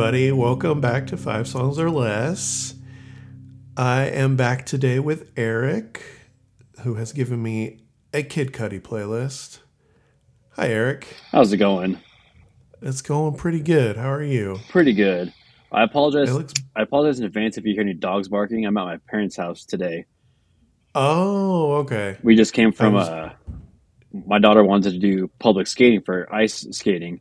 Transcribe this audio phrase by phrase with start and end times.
[0.00, 2.72] Everybody, welcome back to Five Songs or Less.
[3.76, 6.02] I am back today with Eric,
[6.84, 7.80] who has given me
[8.14, 9.58] a Kid Cudi playlist.
[10.52, 11.06] Hi, Eric.
[11.32, 11.98] How's it going?
[12.80, 13.98] It's going pretty good.
[13.98, 14.60] How are you?
[14.70, 15.34] Pretty good.
[15.70, 16.32] I apologize.
[16.32, 16.54] Looks.
[16.74, 18.64] I apologize in advance if you hear any dogs barking.
[18.64, 20.06] I'm at my parents' house today.
[20.94, 22.16] Oh, okay.
[22.22, 23.34] We just came from was- uh
[24.24, 27.20] my daughter wanted to do public skating for ice skating,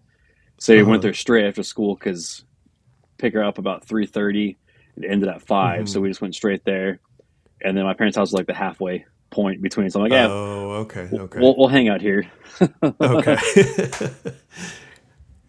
[0.60, 0.92] so we Uh-huh.
[0.92, 2.46] went there straight after school because
[3.20, 4.58] pick her up about three thirty.
[4.98, 5.90] It ended at 5 Mhm.
[5.90, 7.00] so we just went straight there.
[7.62, 9.90] And then my parents' house was like the halfway point between.
[9.90, 11.08] So I'm like, yeah, Oh, okay.
[11.14, 11.40] Okay.
[11.40, 12.26] we'll, we'll hang out here.
[12.84, 13.38] okay.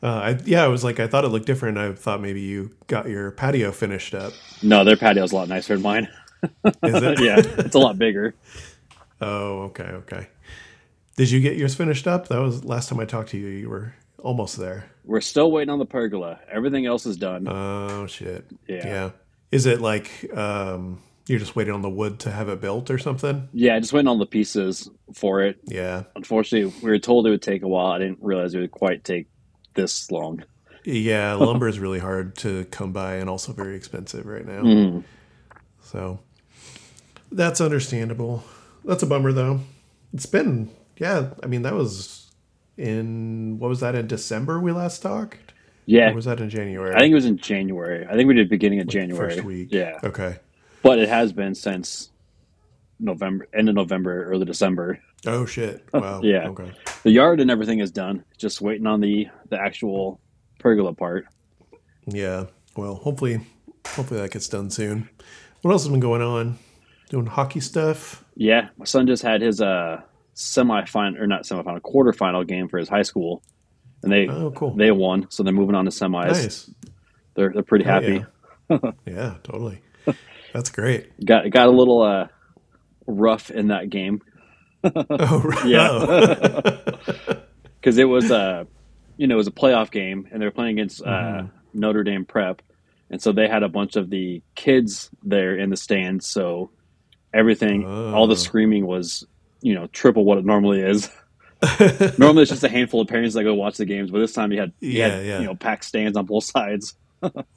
[0.03, 1.79] uh, I, yeah, I was like, I thought it looked different.
[1.79, 4.33] I thought maybe you got your patio finished up.
[4.62, 6.09] no, their patio's a lot nicer than mine.
[6.84, 7.21] Is it?
[7.23, 8.34] yeah, it's a lot bigger.
[9.21, 10.29] Oh, okay, okay.
[11.17, 12.29] Did you get yours finished up?
[12.29, 13.49] That was last time I talked to you.
[13.49, 14.87] You were almost there.
[15.05, 16.39] We're still waiting on the pergola.
[16.51, 17.48] Everything else is done.
[17.48, 18.47] Oh shit.
[18.67, 18.87] Yeah.
[18.87, 19.11] Yeah.
[19.51, 22.98] Is it like um, you're just waiting on the wood to have it built or
[22.98, 23.48] something?
[23.53, 25.59] Yeah, I just went on the pieces for it.
[25.67, 26.05] Yeah.
[26.17, 27.93] Unfortunately, we were told it would take a while.
[27.93, 29.28] I didn't realize it would quite take
[29.75, 30.45] this long.
[30.84, 31.34] Yeah.
[31.41, 34.62] Lumber is really hard to come by and also very expensive right now.
[34.62, 35.05] Mm.
[35.83, 36.21] So
[37.33, 38.45] that's understandable.
[38.84, 39.61] That's a bummer though.
[40.12, 41.31] It's been yeah.
[41.43, 42.20] I mean that was
[42.81, 45.53] in what was that in December we last talked?
[45.86, 46.95] Yeah, Or was that in January?
[46.95, 48.06] I think it was in January.
[48.06, 49.34] I think we did beginning of Like January.
[49.34, 49.69] First week.
[49.72, 50.37] Yeah, Okay.
[50.82, 52.10] but it has been since
[52.99, 55.00] November, end of November, early December.
[55.27, 55.84] Oh shit!
[55.93, 56.21] Wow.
[56.22, 56.49] Yeah.
[56.49, 56.72] Okay.
[57.03, 58.25] The yard and everything is done.
[58.38, 60.21] Just waiting on the the actual
[60.59, 61.26] pergola part.
[62.06, 62.47] Yeah.
[62.76, 63.41] Well, hopefully,
[63.87, 65.09] hopefully that gets done soon.
[65.62, 66.59] What else has been going on?
[67.10, 68.25] Doing hockey stuff.
[68.37, 70.00] Yeah, my son just had his uh
[70.35, 73.43] semifinal or not semifinal A quarterfinal game for his high school,
[74.03, 74.75] and they Oh, cool.
[74.75, 76.27] they won, so they're moving on to semis.
[76.27, 76.71] nice.
[77.35, 78.25] They're they're pretty Oh, happy.
[78.71, 78.79] yeah.
[79.07, 79.35] yeah.
[79.43, 79.81] Totally.
[80.53, 81.25] That's great.
[81.25, 82.29] Got got a little uh
[83.07, 84.21] rough in that game
[84.85, 85.53] Oh.
[85.67, 85.89] Yeah.
[85.91, 87.41] Oh.
[87.81, 88.65] because it was uh
[89.17, 91.51] you know it was a playoff game and they were playing against uh, Mhm.
[91.75, 92.62] Notre Dame Prep,
[93.11, 96.29] and so they had a bunch of the kids there in the stands.
[96.29, 96.71] So
[97.33, 98.27] everything, all Oh.
[98.27, 99.25] the screaming was
[99.62, 101.10] you know triple what it normally is.
[102.19, 104.53] normally it's just a handful of parents that go watch the games, but this time
[104.53, 105.41] you had you Yeah, had yeah.
[105.41, 106.94] you know packed stands on both sides.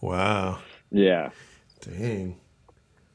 [0.01, 0.59] wow.
[0.91, 1.29] Yeah.
[1.81, 2.39] Dang.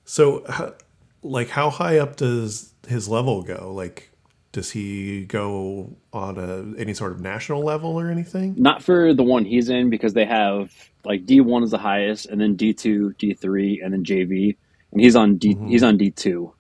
[0.05, 0.75] So, how,
[1.23, 3.73] like, how high up does his level go?
[3.75, 4.11] Like,
[4.53, 8.57] does he go on a any sort of national level or anything?
[8.57, 10.73] Not for the one he's in because they have
[11.05, 14.57] like D one is the highest, and then D two, D three, and then JV,
[14.93, 15.69] and he's on D Mhm.
[15.69, 16.55] he's on D two.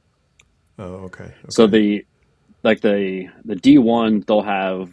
[0.78, 1.34] Oh, okay.
[1.46, 1.48] okay.
[1.48, 2.04] So the
[2.62, 4.90] like the the D one they'll have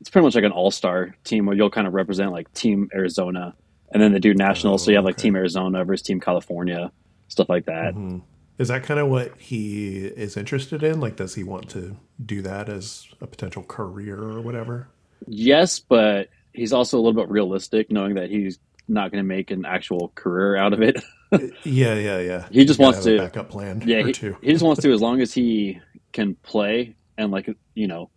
[0.00, 2.88] it's pretty much like an all star team where you'll kind of represent like Team
[2.94, 3.54] Arizona,
[3.90, 4.84] and then they do nationals.
[4.84, 5.22] so you have like Oh, okay.
[5.22, 6.92] Team Arizona versus Team California,
[7.28, 7.94] stuff like that.
[7.94, 8.22] Mhm.
[8.58, 10.98] Is that kind of what he is interested in?
[11.00, 14.88] Like, does he want to do that as a potential career or whatever?
[15.26, 18.58] Yes, but he's also a little bit realistic, knowing that he's
[18.88, 21.02] not going to make an actual career out of it.
[21.64, 22.46] yeah, yeah, yeah.
[22.50, 24.36] He just wants have a to- backup plan yeah, or he, two.
[24.42, 25.80] he just wants to as long as he
[26.16, 28.10] can play and like you know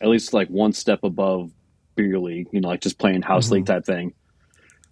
[0.00, 1.50] at least like one step above
[1.96, 3.52] beer league, you know, like just playing house Mhm.
[3.52, 4.12] league type thing.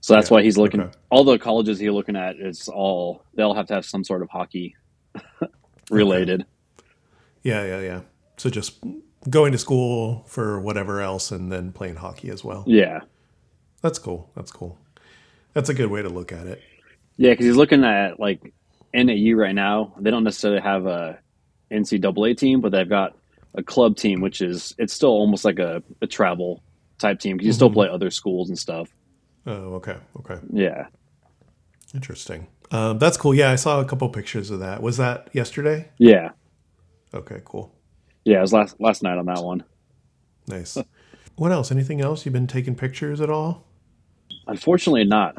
[0.01, 0.81] So that's Yeah, why he's looking.
[0.81, 0.93] okay.
[1.11, 4.29] All the colleges he's looking at is all they'll have to have some sort of
[4.31, 4.75] hockey
[5.91, 6.45] related.
[7.43, 8.01] Yeah, yeah, yeah.
[8.37, 8.83] So just
[9.29, 12.65] going to school for whatever else and then playing hockey as well.
[12.67, 13.01] Yeah,
[13.83, 14.31] That's cool.
[14.35, 14.79] That's cool.
[15.53, 16.63] That's a good way to look at it.
[17.19, 18.53] yeah, because he's looking at like
[18.95, 19.95] NAU right now.
[20.01, 21.19] They don't necessarily have a
[21.75, 23.17] NCAA team, but they've got
[23.55, 26.63] a club team, which is it's still almost like a, a travel
[26.99, 27.75] type team because you still Mhm.
[27.75, 28.89] play other schools and stuff.
[29.47, 29.97] Oh, okay.
[30.21, 30.39] Okay.
[30.53, 30.87] Yeah,
[31.95, 32.47] Interesting.
[32.71, 33.35] Um, that's cool.
[33.35, 34.83] Yeah, I saw a couple pictures of that.
[34.83, 35.91] Was that yesterday?
[35.99, 36.31] yeah,
[37.13, 37.73] Okay, cool.
[38.25, 38.39] yeah.
[38.39, 39.63] It was last last night on that one.
[40.49, 40.77] Nice.
[41.37, 41.71] what else?
[41.71, 42.25] Anything else?
[42.25, 43.67] You've been taking pictures at all?
[44.49, 45.37] Unfortunately, not.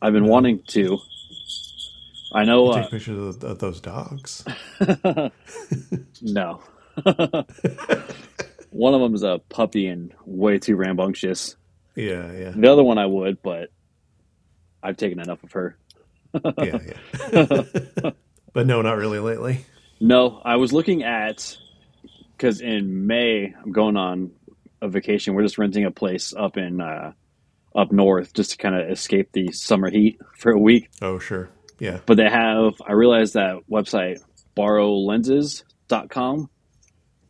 [0.00, 0.30] I've been No.
[0.32, 0.98] wanting to.
[2.32, 2.68] I know.
[2.68, 4.44] Uh, take pictures of, of those dogs.
[6.22, 6.60] no.
[8.70, 11.56] one of them is a puppy and way too rambunctious.
[11.94, 13.70] Yeah, yeah, The other one I would, but
[14.82, 15.78] I've taken enough of her.
[16.58, 16.78] yeah,
[17.32, 18.10] yeah.
[18.52, 19.64] but no, not really lately.
[19.98, 21.56] No, I was looking at
[22.36, 24.32] because in May I'm going on
[24.82, 25.34] a vacation.
[25.34, 27.12] We're just renting a place up in uh,
[27.74, 30.90] up north just to kind of escape the summer heat for a week.
[31.00, 31.50] Oh, sure.
[31.78, 32.00] Yeah.
[32.06, 34.20] But they have I realized that website
[34.56, 36.50] borrowlenses.com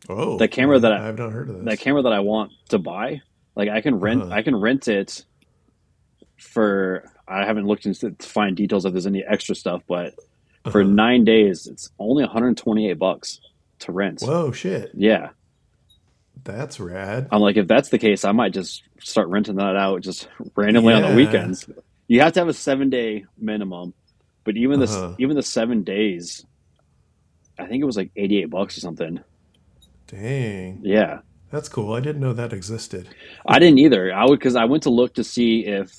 [0.09, 1.65] Oh, The camera that I- I've not heard of this.
[1.65, 3.21] that camera that I want to buy,
[3.55, 4.31] like I can rent Uh-huh.
[4.33, 5.25] I can rent it
[6.37, 10.13] for I haven't looked into to find details if there's any extra stuff, but
[10.71, 10.89] for Uh-huh.
[10.89, 13.41] nine days, it's only 128 bucks
[13.79, 14.21] to rent.
[14.21, 14.91] Whoa, shit.
[14.93, 15.29] Yeah,
[16.45, 17.27] That's rad.
[17.31, 20.93] I'm like, if that's the case, I might just start renting that out just randomly
[20.93, 21.67] on the weekends.
[22.07, 23.93] You have to have a seven day minimum,
[24.47, 25.13] but even the Uh-huh.
[25.19, 26.45] even the seven days,
[27.59, 29.19] I think it was like 88 bucks or something.
[30.07, 30.79] Dang.
[30.83, 31.19] Yeah,
[31.51, 31.93] That's cool.
[31.93, 33.07] I didn't know that existed.
[33.45, 34.13] I didn't either.
[34.13, 35.93] I would because I went to look to see if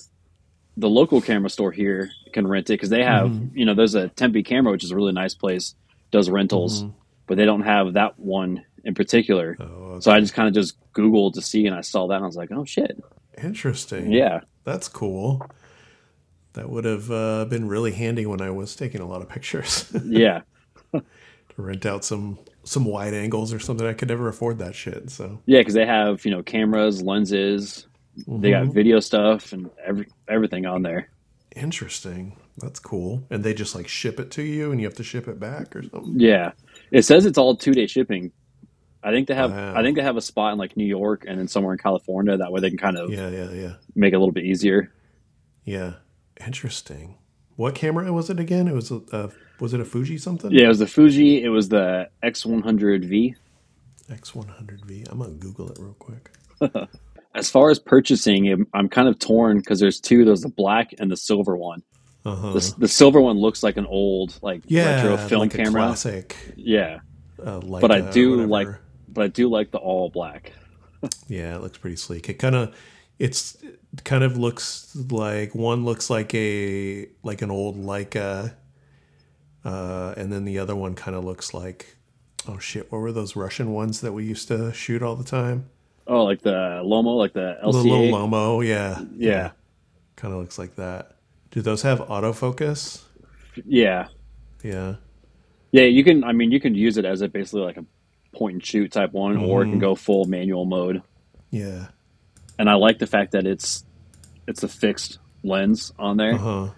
[0.76, 3.50] the local camera store here can rent it because they have Mhm.
[3.54, 5.74] you know there's a Tempe Camera which is a really nice place
[6.10, 6.94] does rentals, Mhm.
[7.26, 9.56] but they don't have that one in particular.
[9.60, 10.00] Oh, okay.
[10.00, 12.26] So I just kind of just Googled to see and I saw that and I
[12.26, 12.98] was like, oh shit,
[13.42, 14.10] Interesting.
[14.12, 15.42] yeah, That's cool.
[16.58, 19.88] That would have uh, been really handy when I was taking a lot of pictures
[20.04, 20.40] yeah.
[20.92, 21.02] to
[21.56, 23.86] rent out some some wide angles or something.
[23.86, 25.08] I could never afford that shit.
[25.10, 27.86] So Yeah, because they have you know cameras, lenses,
[28.26, 28.74] they got Mhm.
[28.74, 31.10] video stuff and every everything on there.
[31.54, 32.36] interesting.
[32.56, 33.22] That's cool.
[33.30, 35.76] And they just like ship it to you, and you have to ship it back
[35.76, 36.18] or something.
[36.18, 36.50] Yeah,
[36.90, 38.32] it says it's all two day shipping.
[39.04, 39.74] I think they have Wow.
[39.76, 42.36] I think they have a spot in like New York and then somewhere in California.
[42.36, 44.90] That way they can kind of Yeah, yeah, yeah, make it a little bit easier.
[45.64, 45.92] yeah.
[46.46, 47.16] Interesting.
[47.56, 48.68] What camera was it again?
[48.68, 49.30] It was a uh,
[49.60, 50.50] was it a Fuji something?
[50.52, 51.42] Yeah, it was the Fuji.
[51.42, 53.34] It was the X100V.
[54.10, 55.10] X100V.
[55.10, 56.30] I'm gonna Google it real quick.
[57.34, 60.24] As far as purchasing, I'm- kind of torn because there's two.
[60.24, 61.82] There's the black and the silver one.
[62.24, 62.52] Uh huh.
[62.54, 65.72] The, the silver one looks like an old like Yeah, retro film like a camera.
[65.82, 66.36] classic.
[66.56, 67.00] Yeah,
[67.42, 68.68] Uh, But I do like-
[69.10, 70.52] but I do like the all black.
[71.28, 72.28] Yeah, it looks pretty sleek.
[72.28, 72.74] It kind of,
[73.18, 78.54] it's it kind of looks like one looks like a like an old Leica,
[79.64, 81.96] uh, and then the other one kind of looks like,
[82.46, 85.68] oh shit, what were those Russian ones that we used to shoot all the time?
[86.06, 87.72] Oh, like the Lomo, like the LCA.
[87.72, 89.52] The little Lomo, yeah, Yeah,
[90.16, 91.16] kind of looks like that.
[91.50, 93.04] Do those have autofocus?
[93.64, 94.08] yeah,
[94.62, 94.96] Yeah,
[95.72, 95.84] yeah.
[95.84, 96.24] You can.
[96.24, 97.84] I mean, you can use it as a basically like a
[98.36, 99.70] point and shoot type one, or it Mm-hmm.
[99.70, 101.02] can go full manual mode.
[101.50, 101.88] yeah,
[102.58, 103.84] And I like the fact that it's
[104.46, 106.68] it's a fixed lens on there uh-huh.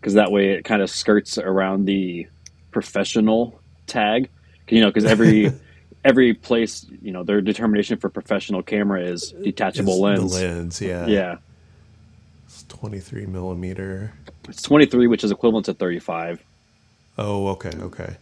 [0.00, 2.26] because that way it kind of skirts around the
[2.70, 4.28] professional tag.
[4.68, 5.52] You know, because every
[6.04, 10.38] every place, you know, their determination for professional camera is detachable It's lens.
[10.38, 11.36] The lens, yeah, Yeah,
[12.46, 14.12] It's 23 millimeter.
[14.48, 16.44] it's twenty three, which is equivalent to thirty five.
[17.18, 18.16] Oh, okay, okay.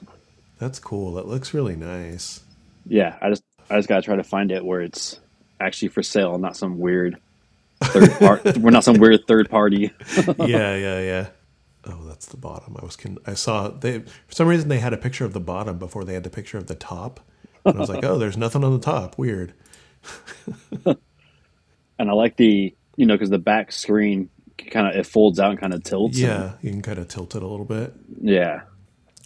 [0.58, 1.14] That's cool.
[1.14, 2.40] That looks really nice.
[2.86, 5.18] Yeah, I just I just gotta try to find it where it's
[5.60, 7.18] actually for sale, not some weird
[7.82, 8.44] third part.
[8.58, 9.92] We're not some weird third party.
[10.38, 11.28] yeah, yeah, yeah.
[11.86, 12.76] Oh, that's the bottom.
[12.80, 15.40] I was con- I saw they for some reason they had a picture of the
[15.40, 17.20] bottom before they had the picture of the top.
[17.64, 19.16] And I was like, "Oh, there's nothing on the top.
[19.18, 19.54] Weird."
[21.98, 24.31] And I like the you know because the back screen
[24.70, 26.17] kind of it folds out and kind of tilts.
[26.19, 27.93] and- Yeah, you can kind of tilt it a little bit.
[28.22, 28.62] yeah,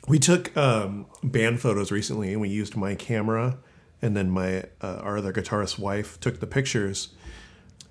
[0.08, 3.58] We took um, band photos recently, and we used my camera,
[4.04, 7.08] and then my uh, our other guitarist's wife took the pictures.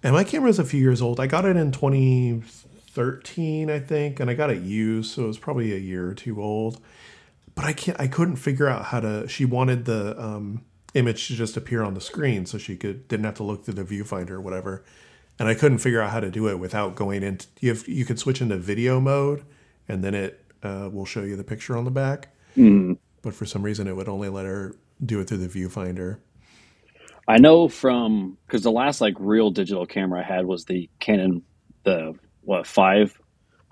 [0.03, 1.19] And my camera is a few years old.
[1.19, 5.39] I got it in 2013, I think, and I got it used, so it was
[5.39, 6.79] probably a year or two old.
[7.55, 7.99] But I can't.
[7.99, 9.27] I couldn't figure out how to.
[9.27, 13.25] She wanted the um, image to just appear on the screen, so she could didn't
[13.25, 14.83] have to look through the viewfinder or whatever.
[15.39, 17.47] And I couldn't figure out how to do it without going into.
[17.59, 19.43] You have, you could switch into video mode,
[19.87, 22.35] and then it uh, will show you the picture on the back.
[22.55, 22.99] Mm.
[23.23, 26.17] But for some reason, it would only let her do it through the viewfinder.
[27.27, 31.41] I know from because the last like real digital camera I had was the Canon
[31.83, 33.17] the what five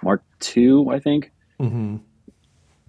[0.03, 0.23] Mark
[0.55, 1.97] II I think, hmm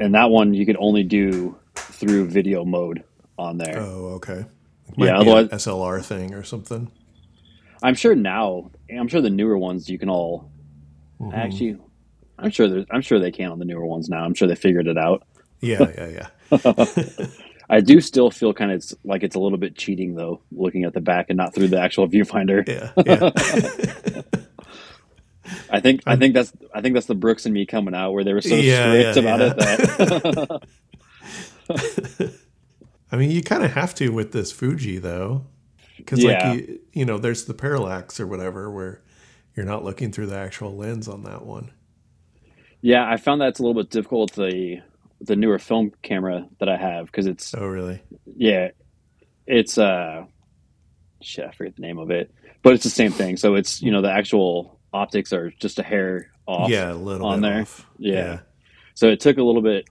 [0.01, 3.05] and that one you could only do through video mode
[3.39, 3.79] on there.
[3.81, 4.45] Oh, okay.
[4.97, 6.91] Yeah, Might be an otherwise- SLR thing or something.
[7.83, 8.71] I'm sure now.
[8.97, 10.51] I'm sure the newer ones you can all
[11.21, 11.35] Mhm.
[11.35, 11.77] actually.
[12.39, 12.85] I'm sure.
[12.91, 14.25] I'm sure they can on the newer ones now.
[14.25, 15.25] I'm sure they figured it out.
[15.61, 16.85] Yeah, yeah, yeah.
[17.73, 20.95] I do still feel kind of like it's a little bit cheating though, looking at
[20.95, 22.69] the back and not through the actual viewfinder.
[22.69, 23.23] Yeah, yeah.
[25.71, 28.25] I think I think that's I think that's the Brooks and me coming out where
[28.25, 30.63] they were so Yeah, strict yeah, about it that
[33.13, 35.47] I mean, you kind of have to with this Fuji though,
[35.99, 39.03] because like you, you know, there's the parallax or whatever where
[39.57, 41.73] you're not looking through the actual lens on that one.
[42.83, 44.81] yeah, I found that's a little bit difficult with the
[45.25, 48.03] the newer film camera that I have because it's Oh, really?
[48.27, 48.69] yeah,
[49.47, 50.25] it's uh
[51.23, 52.31] shit, I forget the name of it,
[52.63, 53.37] but it's the same thing.
[53.37, 56.69] So it's you know the actual optics are just a hair off.
[56.71, 57.61] Yeah, a little on bit there.
[57.63, 57.87] off.
[57.99, 58.41] Yeah.
[58.95, 59.89] So it took a little bit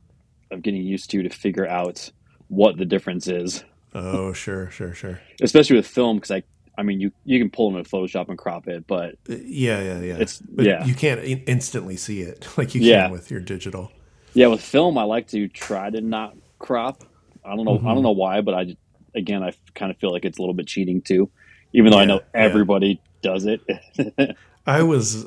[0.51, 2.11] of getting used to to figure out
[2.49, 3.63] what the difference is,
[3.95, 5.19] Oh, sure, sure, sure.
[5.41, 6.43] especially with film because I
[6.77, 9.81] I mean, you you can pull them in Photoshop and crop it, but Uh, Yeah,
[9.81, 10.13] yeah, yeah.
[10.15, 10.83] It's- but yeah.
[10.85, 13.03] you can't in- instantly see it like you Yeah.
[13.03, 13.91] can with your digital.
[14.33, 17.03] Yeah, with film, I like to try to not crop.
[17.45, 17.81] I don't know.
[17.85, 17.93] I Mm-hmm.
[17.93, 18.77] don't know why, but I just,
[19.15, 21.31] again, I kind of feel like it's a little bit cheating too,
[21.73, 22.61] even though I Yeah, know yeah.
[22.63, 23.61] everybody does it.
[24.65, 25.25] I was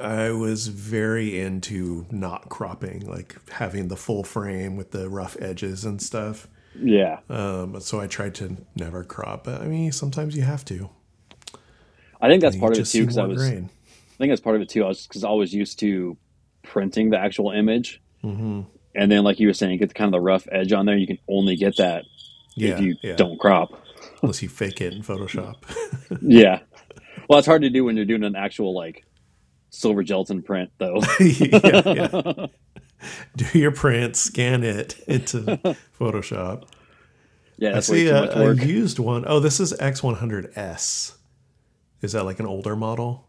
[0.00, 5.84] I was very into not cropping, like having the full frame with the rough edges
[5.84, 6.48] and stuff.
[6.74, 10.90] yeah, Um, so I tried to never crop, but I mean, sometimes you have to.
[12.20, 13.54] I think that's You part of it too because I was.
[13.54, 13.70] grain.
[14.18, 14.84] I think that's part of it too.
[14.84, 16.18] I was because I was used to
[16.64, 18.60] printing the actual image, Mm-hmm.
[18.94, 20.96] and then like you were saying, get the kind of the rough edge on there.
[20.96, 22.04] You can only get that
[22.54, 23.16] Yeah, if you yeah.
[23.16, 23.72] don't crop.
[24.22, 25.56] unless you fake it in Photoshop.
[26.22, 26.60] Yeah.
[27.28, 29.04] Well, it's hard to do when you're doing an actual like
[29.70, 31.00] silver gelatin print, though.
[31.20, 32.46] yeah, yeah.
[33.36, 35.40] Do your print, scan it into
[35.98, 36.64] Photoshop.
[37.58, 39.24] yeah, I see too a, a used one.
[39.26, 41.14] Oh, this is X100S.
[42.02, 43.26] Is that like an older model?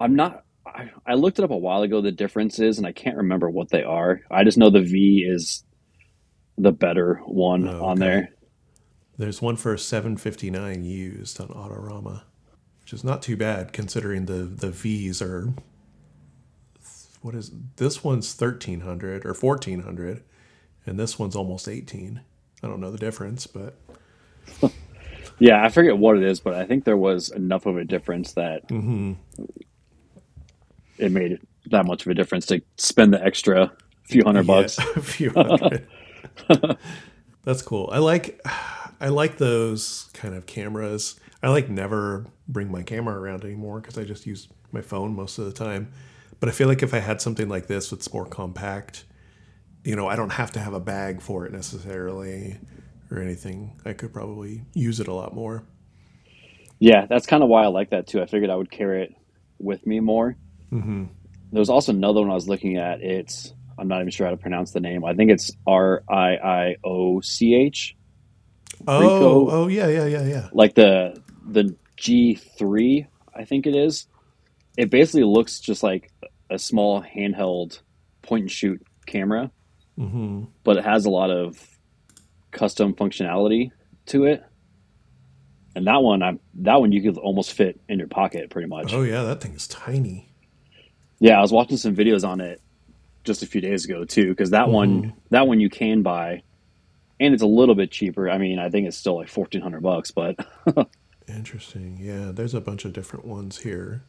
[0.00, 0.44] I'm not.
[0.74, 2.00] I, I looked it up a while ago.
[2.00, 4.20] The differences, and I can't remember what they are.
[4.30, 5.64] I just know the V is
[6.58, 8.06] the better one Oh, on okay.
[8.08, 8.28] there.
[9.18, 12.22] There's one for 759 used on Adorama,
[12.80, 15.52] which is not too bad considering the the V's are
[17.20, 20.22] what is this one's 1300 or 1400
[20.86, 22.20] and this one's almost 18.
[22.62, 23.76] I don't know the difference, but
[25.38, 28.32] Yeah, I forget what it is, but I think there was enough of a difference
[28.32, 29.12] that Mm-hmm.
[31.02, 33.72] It made that much of a difference to spend the extra
[34.04, 34.78] few hundred bucks.
[34.78, 35.86] Yeah, a few hundred.
[37.44, 37.88] That's cool.
[37.92, 38.40] I like
[39.00, 41.18] I like those kind of cameras.
[41.42, 45.38] I like never bring my camera around anymore because I just use my phone most
[45.38, 45.92] of the time.
[46.38, 49.04] But I feel like if I had something like this that's more compact,
[49.84, 52.58] you know, I don't have to have a bag for it necessarily
[53.10, 53.80] or anything.
[53.84, 55.64] I could probably use it a lot more.
[56.78, 58.22] Yeah, that's kind of why I like that too.
[58.22, 59.14] I figured I would carry it
[59.58, 60.36] with me more.
[60.72, 61.04] Mm-hmm.
[61.52, 63.02] There was also another one I was looking at.
[63.02, 65.04] It's I'm not even sure how to pronounce the name.
[65.04, 67.94] I think it's R I I O C H,
[68.86, 70.48] Oh, oh yeah, yeah, yeah, yeah.
[70.52, 73.06] like the the G3.
[73.34, 74.06] I think it is.
[74.76, 76.10] It basically looks just like
[76.50, 77.80] a small handheld
[78.22, 79.50] point and shoot camera,
[79.98, 80.44] Mm-hmm.
[80.64, 81.58] but it has a lot of
[82.50, 83.70] custom functionality
[84.06, 84.42] to it.
[85.74, 88.92] And that one, I that one you could almost fit in your pocket pretty much.
[88.92, 90.28] Oh yeah, that thing is tiny.
[91.22, 92.60] Yeah, I was watching some videos on it
[93.22, 96.42] just a few days ago too, because that one that one you can buy,
[97.20, 98.28] and it's a little bit cheaper.
[98.28, 100.36] I mean, I think it's still like fourteen hundred bucks, but
[101.28, 101.96] Interesting.
[102.00, 104.02] Yeah, there's a bunch of different ones here.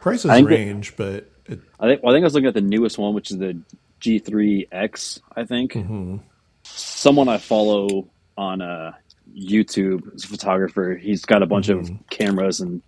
[0.00, 2.54] Prices think it- range, but it, I think well, I think I was looking at
[2.54, 3.60] the newest one, which is the
[4.00, 5.20] G3X.
[5.36, 6.20] I think mhm.
[6.64, 8.94] someone I follow on uh,
[9.32, 10.98] YouTube is a photographer.
[11.00, 12.82] He's got a bunch of cameras, and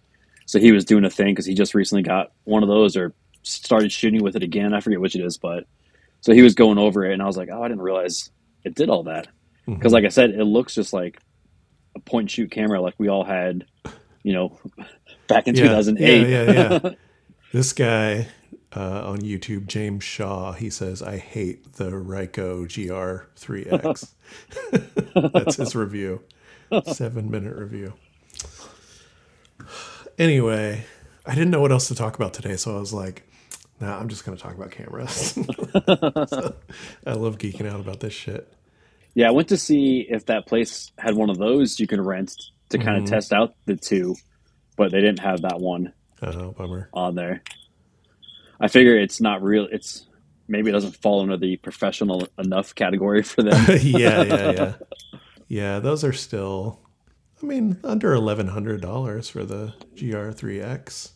[0.46, 3.14] so he was doing a thing because he just recently got one of those or
[3.42, 4.74] started shooting with it again.
[4.74, 5.64] I forget which it is, but
[6.20, 8.30] so he was going over it, and I was like, oh, I didn't realize
[8.64, 9.28] it did all that
[9.66, 11.20] because, like I said, it looks just like
[11.94, 13.66] a point and shoot camera, like we all had,
[14.22, 14.58] you know,
[15.28, 16.28] back in yeah, 2008.
[16.28, 16.90] Yeah, yeah, yeah.
[17.52, 18.28] this guy
[18.74, 24.12] uh, on YouTube, James Shaw, he says, "I hate the Ricoh GR3X."
[25.32, 26.22] That's his review.
[26.86, 27.94] Seven minute review.
[30.18, 30.84] Anyway,
[31.26, 33.28] I didn't know what else to talk about today, so I was like,
[33.80, 35.32] "Nah, I'm just going to talk about cameras."
[36.28, 36.54] So,
[37.06, 38.52] I love geeking out about this shit.
[39.14, 42.32] Yeah, I went to see if that place had one of those you can rent
[42.68, 43.08] to kind of Mhm.
[43.08, 44.14] test out the two,
[44.76, 46.88] but they didn't have that one Oh, bummer.
[46.94, 47.42] on there.
[48.60, 49.66] I figure it's not real.
[49.72, 50.06] It's
[50.46, 53.64] maybe it doesn't fall under the professional enough category for them.
[53.82, 54.72] yeah, yeah, yeah.
[55.48, 56.78] Yeah, those are still,
[57.42, 61.10] I mean, under eleven hundred dollars for the GR3X.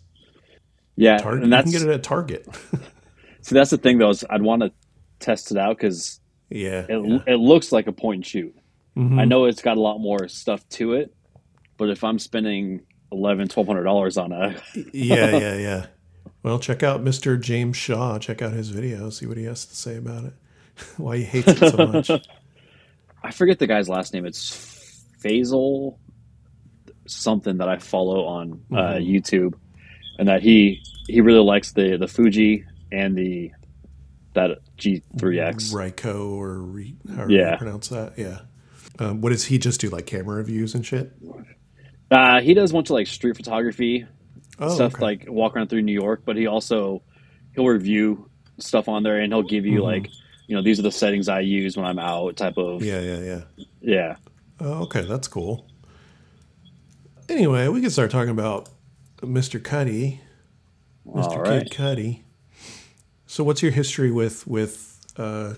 [0.97, 2.47] Yeah, Target, and you that's can get it at Target.
[3.43, 4.73] see that's the thing though is I'd want to
[5.21, 6.21] test it out because
[6.51, 7.35] yeah, it yeah.
[7.35, 8.55] it looks like a point and shoot.
[8.97, 9.19] Mhm.
[9.21, 11.13] I know it's got a lot more stuff to it,
[11.77, 14.55] but if I'm spending eleven, twelve hundred dollars on a
[14.93, 15.87] yeah, yeah, yeah.
[16.43, 17.41] Well, check out Mr.
[17.41, 18.19] James Shaw.
[18.19, 19.09] Check out his video.
[19.11, 20.35] See what he has to say about it.
[20.99, 22.11] Why he hates it so much.
[23.23, 24.27] I forget the guy's last name.
[24.27, 25.97] It's Faisal
[27.07, 29.07] something that I follow on uh, Mhm.
[29.11, 29.55] YouTube,
[30.19, 33.51] and that he he really likes the the Fuji and the
[34.35, 35.73] that G3X.
[35.73, 37.53] Ryko or Re, however Yeah.
[37.53, 38.15] you pronounce that.
[38.19, 38.41] Yeah.
[38.99, 39.89] Um, what does he just do?
[39.91, 41.13] Like camera reviews and shit?
[42.11, 44.07] Uh, he does a bunch of like street photography
[44.59, 45.03] Oh, stuff, okay.
[45.03, 46.23] like walk around through New York.
[46.25, 47.03] But he also
[47.55, 48.29] he'll review
[48.59, 49.85] stuff on there, and he'll give you Mhm.
[49.85, 50.11] like
[50.47, 53.21] you know these are the settings I use when I'm out, type of yeah, yeah,
[53.21, 53.41] yeah.
[53.81, 54.17] yeah.
[54.61, 55.67] Oh, okay, that's cool.
[57.29, 58.69] anyway, we can start talking about
[59.27, 59.61] Mr.
[59.61, 60.21] Cudi,
[61.07, 61.39] Mr.
[61.39, 61.69] Right.
[61.71, 62.23] Kid Cudi.
[63.27, 65.55] So, what's your history with with uh,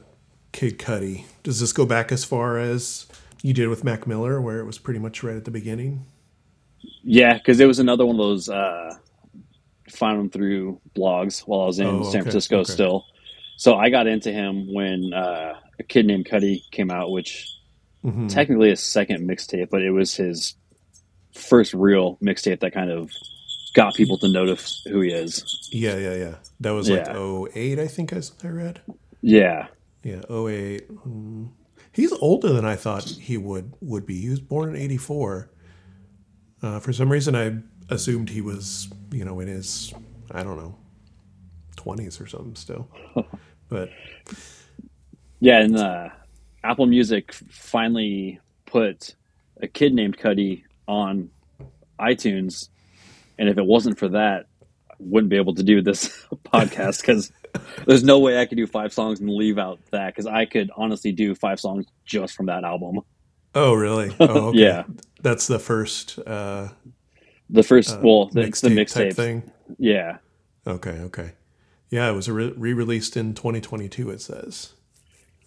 [0.53, 1.25] Kid Cudi?
[1.43, 3.07] Does this go back as far as
[3.43, 6.07] you did with Mac Miller, where it was pretty much right at the beginning?
[7.03, 8.95] Yeah, because it was another one of those uh,
[9.91, 12.73] find them through blogs while I was in Oh, San okay, Francisco okay.
[12.73, 13.05] still.
[13.57, 17.49] So I got into him when uh, a kid named Cudi came out, which
[18.05, 18.29] Mhm.
[18.33, 20.55] technically a second mixtape, but it was his
[21.35, 23.11] first real mixtape that kind of
[23.77, 25.69] got people to notice who he is.
[25.71, 26.35] Yeah, yeah, yeah.
[26.61, 27.45] That was like Yeah.
[27.55, 28.81] 08, I think I read.
[29.21, 29.69] Yeah,
[30.03, 30.89] Yeah, 08.
[30.91, 31.51] Mm.
[31.93, 34.21] He's older than I thought he would would be.
[34.21, 35.51] He was born in 84.
[36.63, 37.59] Uh, for some reason, I
[37.93, 39.93] assumed he was, you know, in his,
[40.31, 40.77] I don't know,
[41.77, 42.89] 20s or something still.
[43.69, 43.91] But
[45.41, 46.09] yeah, and uh,
[46.63, 49.17] Apple Music finally put
[49.61, 51.31] a kid named Cudi on
[51.99, 52.69] iTunes,
[53.39, 54.47] and if it wasn't for that,
[54.91, 56.09] I wouldn't be able to do this
[56.53, 57.33] podcast because
[57.87, 60.71] there's no way I could do five songs and leave out that because I could
[60.77, 63.01] honestly do five songs just from that album.
[63.55, 64.15] oh, really?
[64.21, 64.59] Oh, okay.
[64.59, 64.85] Yeah.
[65.23, 66.69] That's the first uh,
[67.51, 69.51] The first, well, the, the mixtape type mixtape, thing.
[69.79, 70.19] yeah,
[70.67, 71.33] Okay, okay.
[71.91, 74.11] Yeah, it was re released in 2022.
[74.11, 74.73] It says.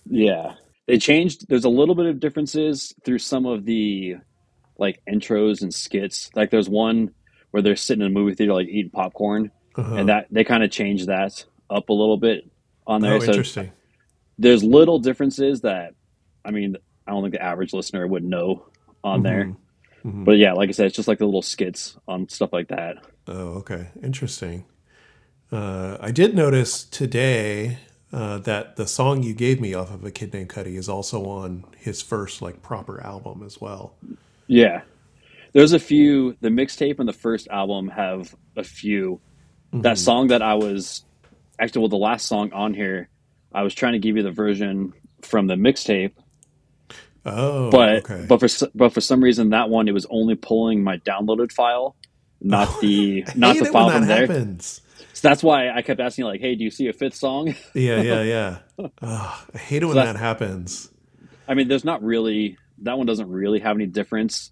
[0.05, 0.53] Yeah.
[0.88, 4.15] They changed there's a little bit of differences through some of the
[4.77, 6.29] like intros and skits.
[6.36, 7.12] Like there's one
[7.51, 9.96] where they're sitting in a movie theater like eating popcorn Uh-huh.
[9.96, 12.50] and that they kind of changed that up a little bit
[12.88, 13.13] on there.
[13.15, 13.71] oh, so interesting.
[14.38, 15.93] there's little differences that
[16.45, 16.76] I mean
[17.08, 18.65] I don't think the average listener would know
[19.04, 19.56] on there.
[20.06, 20.24] Mhm.
[20.26, 22.97] But yeah, like I said, it's just like the little skits on stuff like that.
[23.28, 23.88] Oh, okay.
[24.02, 24.65] Interesting.
[25.52, 27.80] Uh, I did notice today
[28.13, 31.26] uh, that the song you gave me off of a kid named Cudi is also
[31.26, 33.95] on his first like proper album as well.
[34.47, 34.82] Yeah.
[35.54, 39.20] There's a few the mixtape and the first album have a few.
[39.72, 40.00] That mhm.
[40.00, 41.06] song that I was
[41.60, 43.10] actually well the last song on here,
[43.54, 46.14] I was trying to give you the version from the mixtape,
[47.26, 48.26] Oh, but okay.
[48.28, 51.96] but for but for some reason that one it was only pulling my downloaded file,
[52.42, 54.22] not the not the file from there.
[54.28, 54.82] happens.
[55.14, 58.02] So that's why I kept asking like, "Hey, do you see a fifth song?" Yeah,
[58.02, 58.58] yeah, yeah.
[58.80, 58.92] Ugh,
[59.54, 60.90] I hate it when that happens.
[61.48, 64.52] I mean, there's not really that one doesn't really have any difference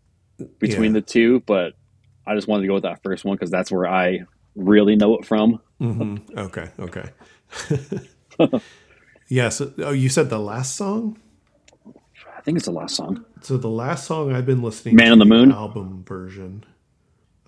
[0.60, 1.00] between Yeah.
[1.00, 1.74] the two, but
[2.26, 4.22] I just wanted to go with that first one because that's where I
[4.56, 5.60] really know it from.
[5.80, 7.10] hmm Okay, okay.
[9.30, 9.50] yeah.
[9.50, 11.18] So, oh, you said the last song.
[12.38, 13.26] I think it's the last song.
[13.42, 15.52] So the last song I've been listening Man to on the Moon?
[15.52, 16.64] album version.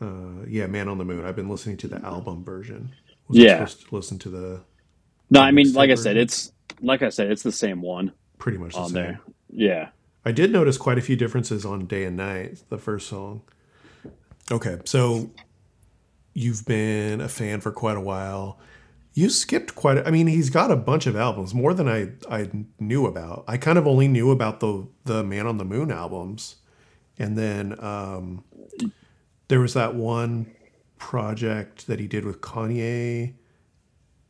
[0.02, 1.26] Uh, yeah, Man on the Moon.
[1.26, 2.94] I've been listening to the album version.
[3.28, 3.66] Was Yeah.
[3.66, 4.62] supposed to listen to the
[5.30, 8.58] No, I mean, like I said, it's like I said, it's the same one pretty
[8.58, 8.94] much the on same.
[8.94, 9.20] there.
[9.52, 9.90] Yeah,
[10.26, 13.42] I did notice quite a few differences on Day and Night, the first song.
[14.52, 15.30] Okay, so
[16.34, 18.60] you've been a fan for quite a while.
[19.14, 19.98] You skipped quite.
[19.98, 23.44] A, I mean, he's got a bunch of albums, more than I I knew about.
[23.48, 26.58] I kind of only knew about the the Man on the Moon albums,
[27.18, 28.44] and then um,
[29.48, 30.54] there was that one
[30.98, 33.34] project that he did with Kanye,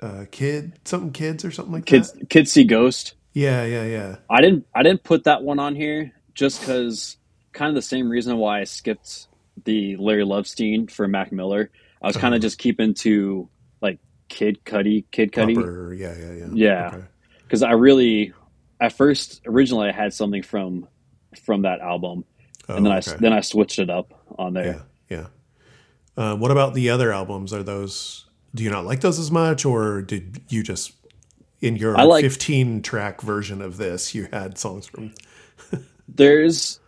[0.02, 2.30] uh, Kid something Kids or something like kids that.
[2.30, 3.14] kids see Ghost.
[3.34, 4.16] Yeah, yeah, yeah.
[4.30, 7.18] I didn't I didn't put that one on here just because
[7.52, 9.28] kind of the same reason why I skipped
[9.66, 11.70] the Larry Lovestein for Mac Miller.
[12.02, 12.38] I was kind Uh-huh.
[12.38, 13.50] of just keeping to
[13.82, 16.48] like Kid Cudi, Kid Cudi, Proper, yeah, yeah, yeah.
[16.54, 16.88] Yeah.
[16.96, 17.06] Okay.
[17.44, 18.34] because I really
[18.80, 20.88] at first originally I had something from
[21.44, 22.24] from that album,
[22.68, 23.12] Oh, and then okay.
[23.12, 24.86] I then I switched it up on there.
[25.10, 25.28] Yeah, yeah.
[26.18, 27.54] Uh, what about the other albums?
[27.54, 28.26] Are those?
[28.56, 30.94] Do you not like those as much, or did you just
[31.62, 35.14] in your like- 15 track version of this you had songs from?
[36.08, 36.80] There's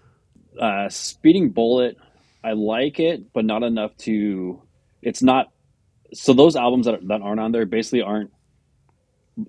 [0.59, 1.97] uh, Speeding Bullet.
[2.43, 4.61] I like it, but not enough to.
[5.01, 5.51] It's not.
[6.13, 8.31] So those albums that, that aren't on there basically aren't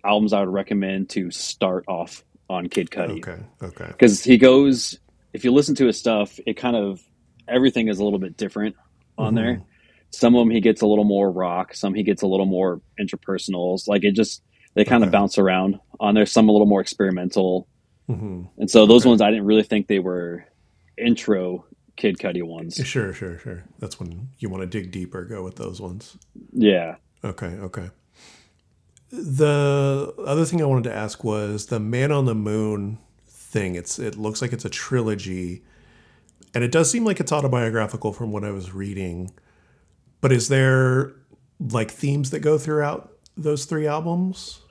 [0.05, 4.99] albums I would recommend to start off on Kid Cudi Okay, okay, because he goes.
[5.33, 7.01] If you listen to his stuff, it kind of
[7.49, 8.77] everything is a little bit different
[9.17, 9.37] on Mhm.
[9.37, 9.63] there.
[10.11, 11.75] Some of them he gets a little more rock.
[11.75, 13.89] Some he gets a little more interpersonals.
[13.89, 14.43] Like it just
[14.75, 16.27] they kind of bounce around on there.
[16.27, 17.69] Some a little more experimental.
[18.07, 19.11] hmm And so those Okay.
[19.11, 20.45] ones I didn't really think they were
[20.99, 21.65] intro
[21.97, 22.77] Kid Cudi ones.
[22.85, 23.65] Sure, sure, sure.
[23.79, 25.25] That's when you want to dig deeper.
[25.25, 26.17] Go with those ones.
[26.53, 26.97] Yeah.
[27.25, 27.91] Okay, okay.
[29.11, 33.75] The other thing I wanted to ask was the Man on the Moon thing.
[33.75, 35.63] It's it looks like it's a trilogy,
[36.55, 39.31] and it does seem like it's autobiographical from what I was reading.
[40.23, 41.13] But is there
[41.61, 44.62] like themes that go throughout those three albums?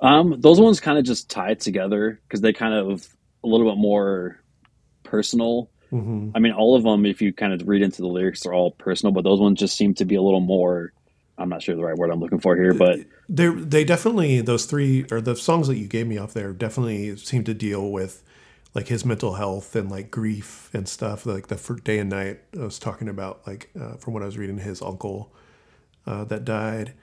[0.00, 3.08] Um, those ones kind of just tie it together because they kind of
[3.44, 4.40] a little bit more
[5.04, 5.70] personal.
[5.90, 8.54] hmm I mean, all of them, if you kind of read into the lyrics, they're
[8.54, 10.92] all personal, but those ones just seem to be a little more.
[11.38, 14.66] I'm not sure the right word I'm looking for here, but They they definitely those
[14.66, 18.22] three or the songs that you gave me off there definitely seem to deal with
[18.74, 21.26] like his mental health and like grief and stuff.
[21.26, 24.26] Like the for day and night I was talking about like uh, from what I
[24.26, 25.32] was reading, his uncle
[26.06, 26.94] uh, that died,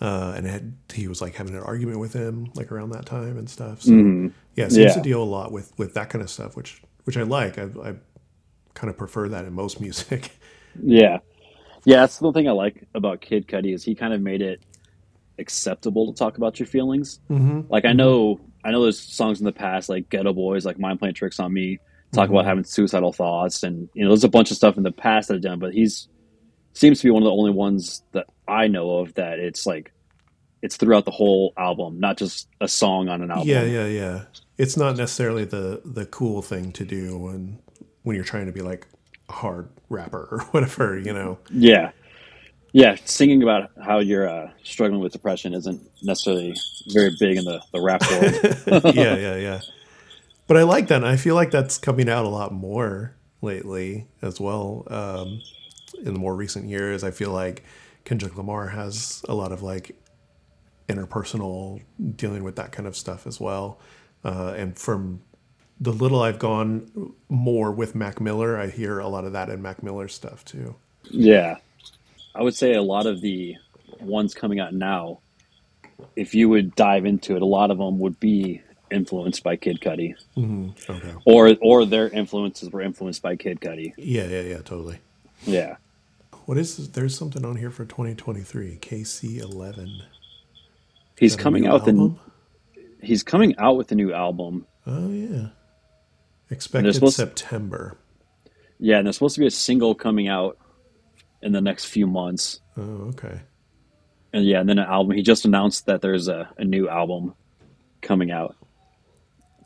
[0.00, 3.36] uh, and had he was like having an argument with him like around that time
[3.38, 3.82] and stuff.
[3.82, 4.32] So Mhm.
[4.56, 4.92] yeah, seems Yeah.
[4.94, 7.58] to deal a lot with with that kind of stuff, which which I like.
[7.58, 7.94] I, I
[8.74, 10.30] kind of prefer that in most music.
[10.82, 11.18] yeah,
[11.84, 14.60] yeah, that's the thing I like about Kid Cudi is he kind of made it
[15.38, 17.20] acceptable to talk about your feelings.
[17.30, 17.62] mm-hmm.
[17.68, 20.98] Like I know, I know there's songs in the past like Geto Boys, like Mind
[20.98, 21.78] Playing Tricks on Me,
[22.12, 22.32] talk Mhm.
[22.32, 25.28] about having suicidal thoughts, and you know, there's a bunch of stuff in the past
[25.28, 26.08] that I've done, but he's
[26.72, 29.92] seems to be one of the only ones that I know of that it's like
[30.62, 33.48] it's throughout the whole album, not just a song on an album.
[33.48, 34.22] Yeah, yeah, yeah.
[34.56, 37.58] It's not necessarily the the cool thing to do when
[38.02, 38.86] when you're trying to be like
[39.28, 41.38] a hard rapper or whatever, you know.
[41.50, 41.92] Yeah.
[42.72, 46.54] Yeah, singing about how you're uh, struggling with depression isn't necessarily
[46.88, 48.94] very big in the, the rap world.
[48.94, 49.60] yeah, yeah, yeah.
[50.46, 50.96] But I like that.
[50.96, 54.84] And I feel like that's coming out a lot more lately as well.
[54.88, 55.40] Um,
[56.04, 57.64] in the more recent years, I feel like
[58.08, 59.94] Kendrick Lamar has a lot of like
[60.88, 61.82] interpersonal
[62.16, 63.78] dealing with that kind of stuff as well.
[64.24, 65.20] Uh, and from
[65.78, 69.60] the little I've gone more with Mac Miller, I hear a lot of that in
[69.60, 70.74] Mac Miller stuff too.
[71.04, 71.56] yeah.
[72.34, 73.56] I would say a lot of the
[74.00, 75.18] ones coming out now,
[76.16, 79.80] if you would dive into it, a lot of them would be influenced by Kid
[79.80, 80.14] Cudi.
[80.34, 81.12] hmm Okay.
[81.26, 83.92] Or or their influences were influenced by Kid Cudi.
[83.98, 84.98] Yeah, yeah, yeah, totally.
[85.44, 85.76] Yeah.
[86.48, 86.88] What is this?
[86.88, 90.00] There's something on here for 2023, KC11.
[91.18, 92.18] He's Is that a coming out album?
[93.02, 94.66] he's coming out with a new album.
[94.86, 95.48] Oh yeah.
[96.48, 97.98] Expected September.
[98.78, 100.56] Yeah, and there's supposed to be a single coming out
[101.42, 102.60] in the next few months.
[102.78, 103.42] Oh okay.
[104.32, 105.18] And yeah, and then an album.
[105.18, 107.34] He just announced that there's a, a new album
[108.00, 108.56] coming out.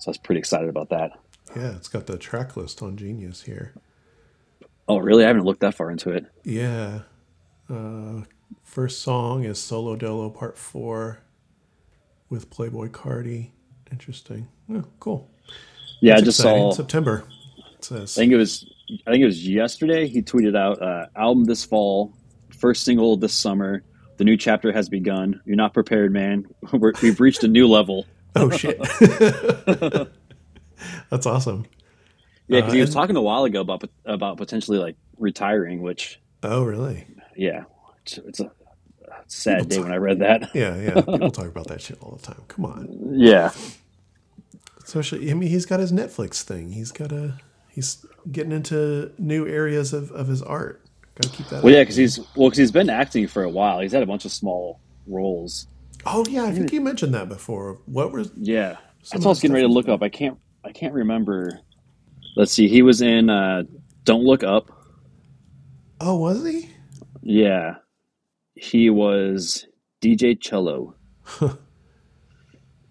[0.01, 1.13] So I was pretty excited about that.
[1.55, 3.73] Yeah, it's got the track list on Genius here.
[4.89, 5.25] Oh, really?
[5.25, 6.27] I haven't looked that far into it.
[6.45, 7.01] Yeah.
[7.71, 8.23] Uh,
[8.65, 11.21] first song is Solo Dolo Part 4
[12.29, 13.51] with Playboi Carti.
[13.91, 14.49] Interesting.
[14.73, 15.31] Oh, cool.
[16.01, 16.63] Yeah, That's I just exciting.
[16.73, 16.77] saw.
[16.77, 17.25] September.
[17.79, 18.17] It says.
[18.19, 18.69] I think it was.
[19.07, 20.07] I think it was yesterday.
[20.09, 22.13] He tweeted out uh, album this fall,
[22.59, 23.83] first single this summer.
[24.19, 25.41] The new chapter has begun.
[25.47, 26.47] You're not prepared, man.
[26.73, 28.07] We're, we've reached a new level.
[28.35, 28.79] Oh shit.
[31.11, 31.67] That's awesome.
[32.49, 35.83] Yeah, because Uh, he was and- talking a while ago about about potentially like retiring.
[35.83, 37.07] Which, Oh really?
[37.37, 37.65] yeah,
[38.05, 38.51] it's, it's a
[39.29, 40.51] sad day when I read that.
[40.55, 40.95] Yeah, yeah.
[41.01, 42.43] People talk about that shit all the time.
[42.49, 42.89] Come on.
[43.15, 43.51] Yeah,
[44.85, 46.73] Especially, I mean, he's got his Netflix thing.
[46.73, 47.39] He's got a.
[47.71, 50.85] He's getting into new areas of, of his art.
[51.15, 51.63] Got to keep that.
[51.63, 51.77] well, up.
[51.77, 53.81] yeah, because he's well, because he's been acting for a while.
[53.81, 55.69] He's had a bunch of small roles.
[56.05, 57.79] Oh yeah, I think you mentioned that before.
[57.87, 58.31] What was?
[58.37, 60.03] Yeah, that's what I was getting ready to look up.
[60.03, 60.37] I can't.
[60.65, 61.61] I can't remember.
[62.37, 62.69] Let's see.
[62.69, 63.65] He was in uh,
[64.05, 64.71] "Don't Look Up."
[66.01, 66.71] Oh, was he?
[67.23, 67.77] Yeah,
[68.55, 69.67] he was
[70.01, 70.95] DJ Chello,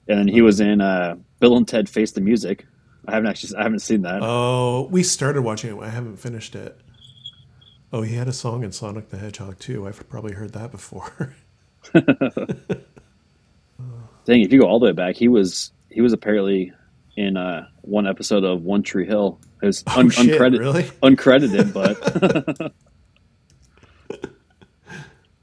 [0.08, 2.66] and he was in uh, "Bill and Ted Face the Music."
[3.08, 3.58] I haven't actually.
[3.58, 4.20] I haven't seen that.
[4.22, 5.82] Oh, we started watching it.
[5.82, 6.80] I haven't finished it.
[7.92, 9.88] Oh, he had a song in Sonic the Hedgehog too.
[9.88, 11.36] I've probably heard that before.
[11.94, 12.06] Dang,
[14.42, 16.72] if you go all the way back, he was he was apparently
[17.18, 19.40] in uh, one episode of One Tree Hill.
[19.62, 20.40] It was Oh shit!
[20.40, 20.84] uncredited, Really?
[21.04, 22.74] uncredited, but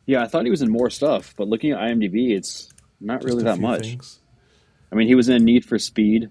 [0.06, 1.34] yeah, I thought he was in more stuff.
[1.36, 2.68] But looking at IMDb, it's
[3.00, 3.82] not really Just that much.
[3.82, 4.18] things.
[4.90, 6.30] I mean, he was in Need for Speed.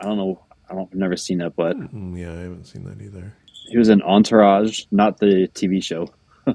[0.00, 0.44] I don't know.
[0.70, 0.88] I don't.
[0.92, 3.32] I've never seen that, but Mm, yeah, I haven't seen that either.
[3.68, 6.08] he was in Entourage, not the TV show.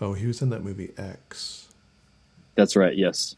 [0.00, 1.70] Oh, he was in that movie X.
[2.54, 2.96] That's right.
[2.96, 3.34] Yes,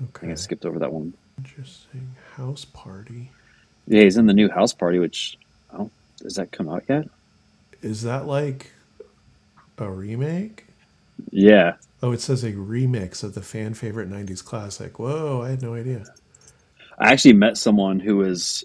[0.00, 1.14] I Okay, I skipped over that one.
[1.38, 2.16] interesting.
[2.40, 3.30] House Party.
[3.86, 5.36] Yeah, he's in the new House Party, which
[5.72, 5.92] I don't.
[6.18, 7.06] Does that come out yet?
[7.82, 8.72] Is that like
[9.78, 10.66] a remake?
[11.30, 11.74] Yeah.
[12.02, 14.98] Oh, it says a remix of the fan favorite '90s classic.
[14.98, 16.04] Whoa, I had no idea.
[16.98, 18.64] I actually met someone who was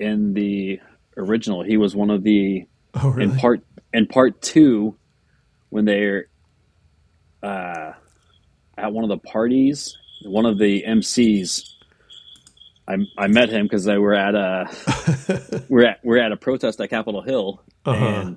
[0.00, 0.80] in the
[1.16, 1.62] original.
[1.62, 3.30] He was one of the Oh, really?
[3.32, 3.60] in part
[3.92, 4.96] in part two
[5.68, 6.26] when they're
[7.42, 7.92] uh,
[8.76, 9.96] at one of the parties.
[10.24, 11.69] One of the MCs.
[12.92, 16.80] I, I met him because they were at a we're at we're at a protest
[16.80, 18.04] at Capitol Hill, Uh-huh.
[18.04, 18.36] and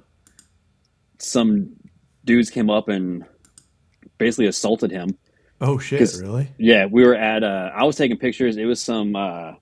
[1.19, 1.75] some
[2.25, 3.25] dudes came up and
[4.17, 5.17] basically assaulted him.
[5.61, 6.13] oh shit!
[6.21, 6.49] Really?
[6.57, 7.43] Yeah, we were at.
[7.43, 8.57] Uh, I was taking pictures.
[8.57, 9.53] It was some uh,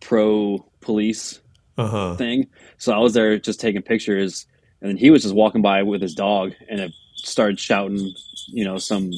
[0.00, 1.40] pro police
[1.76, 2.16] Uh-huh.
[2.16, 2.46] thing.
[2.78, 4.46] So I was there just taking pictures,
[4.80, 8.12] and then he was just walking by with his dog, and it started shouting,
[8.48, 9.10] you know, some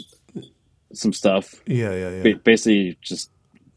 [0.93, 2.23] some stuff, Yeah, yeah, yeah.
[2.23, 3.31] ba- basically just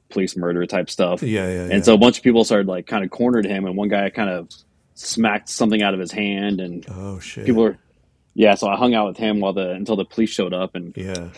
[0.10, 1.22] police murder type stuff.
[1.22, 1.74] Yeah, yeah, yeah.
[1.74, 4.10] And so a bunch of people started like kind of cornered him, and one guy
[4.10, 4.50] kind of
[4.96, 7.46] smacked something out of his hand, and oh shit.
[7.46, 7.78] people were,
[8.34, 8.56] yeah.
[8.56, 11.30] So I hung out with him while the until the police showed up, and yeah.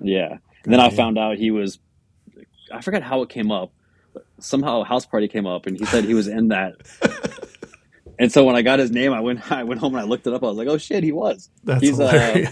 [0.00, 0.38] yeah.
[0.64, 1.80] And then I found out he was,
[2.72, 3.72] I forgot how it came up.
[4.14, 6.74] But somehow a house party came up, and he said he was in that.
[8.18, 10.26] and so when I got his name, I went I went home and I looked
[10.26, 10.42] it up.
[10.42, 11.50] I was like, oh shit, he was.
[11.64, 12.50] That's He's, uh.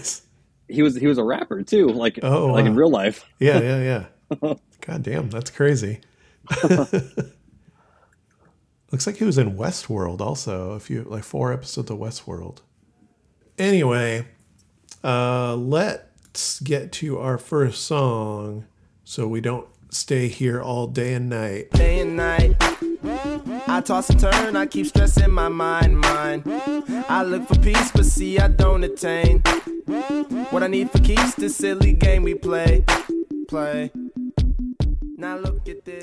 [0.67, 3.25] He was he was a rapper too, like Oh, like in real life.
[3.39, 4.05] yeah, yeah, yeah.
[4.81, 5.99] God damn, that's crazy.
[8.91, 12.59] Looks like he was in Westworld also, a few like four episodes of Westworld.
[13.57, 14.27] Anyway,
[15.03, 18.65] uh let's get to our first song
[19.03, 21.71] so we don't stay here all day and night.
[21.71, 22.55] day and night.
[23.67, 26.43] I toss and turn, I keep stressing my mind, mind.
[27.09, 29.39] I look for peace, but see, I don't attain.
[30.49, 32.83] What I need for keeps this silly game we play,
[33.47, 33.91] play.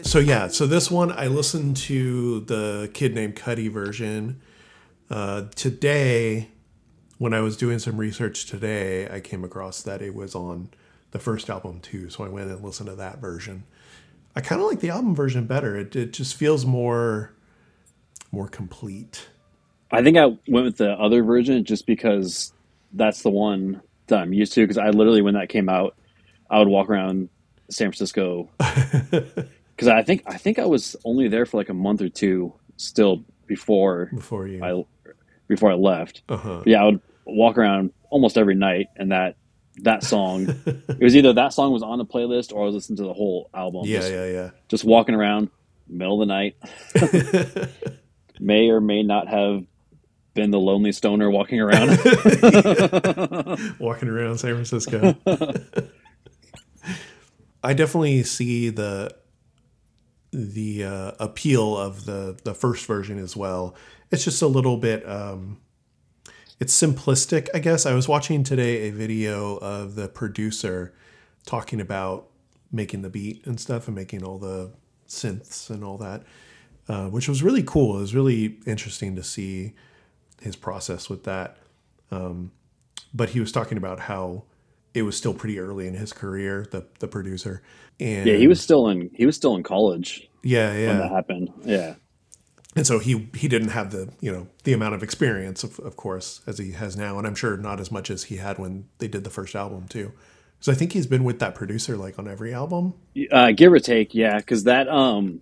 [0.02, 4.40] So yeah, so this one I listened to the Kid Named Cudi version
[5.11, 6.48] uh, today.
[7.18, 10.70] When I was doing some research today, I came across that it was on
[11.11, 12.11] the first album too.
[12.11, 13.64] So I went and listened to that version.
[14.37, 15.76] I kind of like the album version better.
[15.76, 17.35] It, it just feels more
[18.31, 19.28] more complete.
[19.90, 22.52] I think I went with the other version just because
[22.92, 24.61] that's the one that I'm used to.
[24.61, 25.96] Because I literally, when that came out,
[26.50, 27.31] I would walk around
[27.70, 28.50] San Francisco.
[29.78, 32.52] Because I think I think I was only there for like a month or two
[32.78, 34.83] still before Before you, I
[35.46, 36.22] before I left.
[36.28, 36.64] uh-huh.
[36.66, 39.37] Yeah, I would walk around almost every night, and that
[39.83, 42.96] that song it was either that song was on the playlist or I was listening
[42.96, 43.83] to the whole album.
[43.85, 44.50] yeah, just, yeah, yeah.
[44.66, 45.48] just walking around
[45.87, 46.57] middle of the night.
[48.40, 49.64] may or may not have
[50.35, 51.90] been the lonely stoner walking around.
[53.78, 55.14] walking around San Francisco.
[57.68, 59.14] I definitely see the
[60.33, 63.74] the uh, appeal of the the first version as well.
[64.11, 65.61] It's just a little bit um,
[66.61, 67.87] it's simplistic, I guess.
[67.87, 70.94] I was watching today a video of the producer
[71.46, 72.28] talking about
[72.72, 74.72] making the beat and stuff and making all the
[75.07, 76.22] synths and all that,
[76.88, 77.98] uh, which was really cool.
[77.98, 79.74] It was really interesting to see
[80.40, 81.59] his process with that
[83.14, 84.44] but he was talking about how
[84.94, 87.62] it was still pretty early in his career, the the producer.
[88.01, 90.88] And yeah, he was still in he was still in college yeah, yeah.
[90.88, 91.53] when that happened.
[91.64, 91.94] Yeah.
[92.77, 95.96] And so he he didn't have the you know the amount of experience of, of
[95.96, 98.88] course as he has now, and I'm sure not as much as he had when
[98.98, 100.12] they did the first album too.
[100.61, 102.94] So I think he's been with that producer like on every album.
[103.31, 105.40] Uh, give or take, yeah, because that um,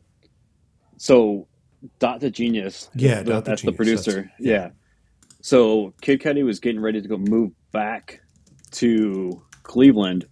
[0.98, 1.46] so
[1.98, 4.52] Dot the Genius, Yeah, the- Dot the that's Genius, the producer, that's- yeah.
[4.52, 4.70] yeah.
[5.42, 8.20] So Kid Cudi was getting ready to go move back
[8.76, 10.26] to Cleveland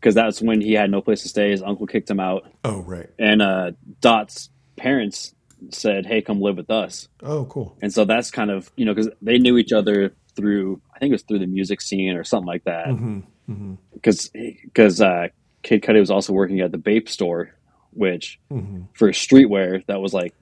[0.00, 1.50] because that's when he had no place to stay.
[1.50, 3.08] His uncle kicked him out, Oh right.
[3.18, 5.34] and uh, Dot's parents
[5.70, 7.76] said, "Hey, come live with us." Oh cool.
[7.82, 11.10] And so that's kind of you know because they knew each other through I think
[11.10, 12.88] it was through the music scene or something like that
[13.94, 14.30] because
[14.64, 15.28] because uh,
[15.62, 17.54] Kid Cudi was also working at the Bape store,
[17.92, 20.34] which hmm for streetwear that was like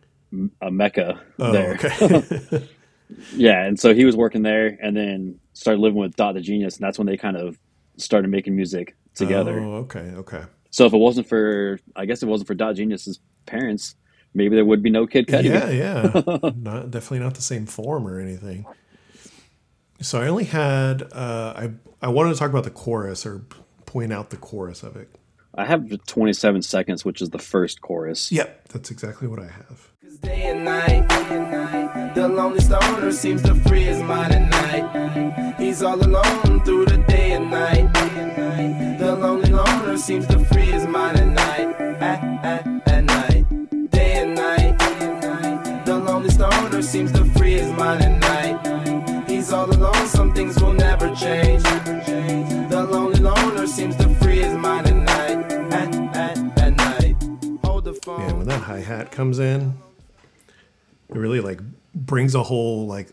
[0.60, 1.74] a mecca Oh there.
[1.74, 2.68] okay.
[3.36, 6.76] Yeah, and so he was working there, and then started living with Dot the Genius,
[6.76, 7.58] and that's when they kind of
[7.96, 9.60] started making music together.
[9.60, 10.12] Oh okay.
[10.16, 10.42] Okay.
[10.70, 13.94] So if it wasn't for, I guess it wasn't for Dot Genius's parents,
[14.34, 15.44] maybe there would be no Kid Cudi.
[15.44, 16.50] Yeah, yeah.
[16.56, 18.66] not definitely not the same form or anything.
[20.00, 21.70] So I only had uh, I
[22.00, 23.44] I wanted to talk about the chorus or
[23.86, 25.08] point out the chorus of it.
[25.54, 28.32] I have 27 seconds, which is the first chorus.
[28.32, 29.90] Yep, that's exactly what I have.
[32.14, 35.54] The lonely stoner seems to free his mind at night.
[35.58, 37.90] He's all alone through the day and night.
[38.98, 41.80] The lonely loner seems to free his mind at night.
[42.02, 45.84] At, at, at night, day and night.
[45.86, 49.28] The lonely stoner seems to free his mind at night.
[49.28, 51.62] He's all alone, some things will never change.
[51.62, 55.52] The lonely loner seems to free his mind at night.
[55.72, 57.16] At, at, at night.
[57.64, 58.20] Hold the phone.
[58.20, 59.78] Yeah, when that hi hat comes in,
[61.08, 61.60] it really like
[61.94, 63.12] brings a whole like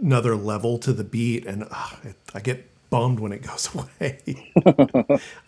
[0.00, 1.62] another level to the beat, and
[2.04, 4.18] it, I get bummed when it goes away.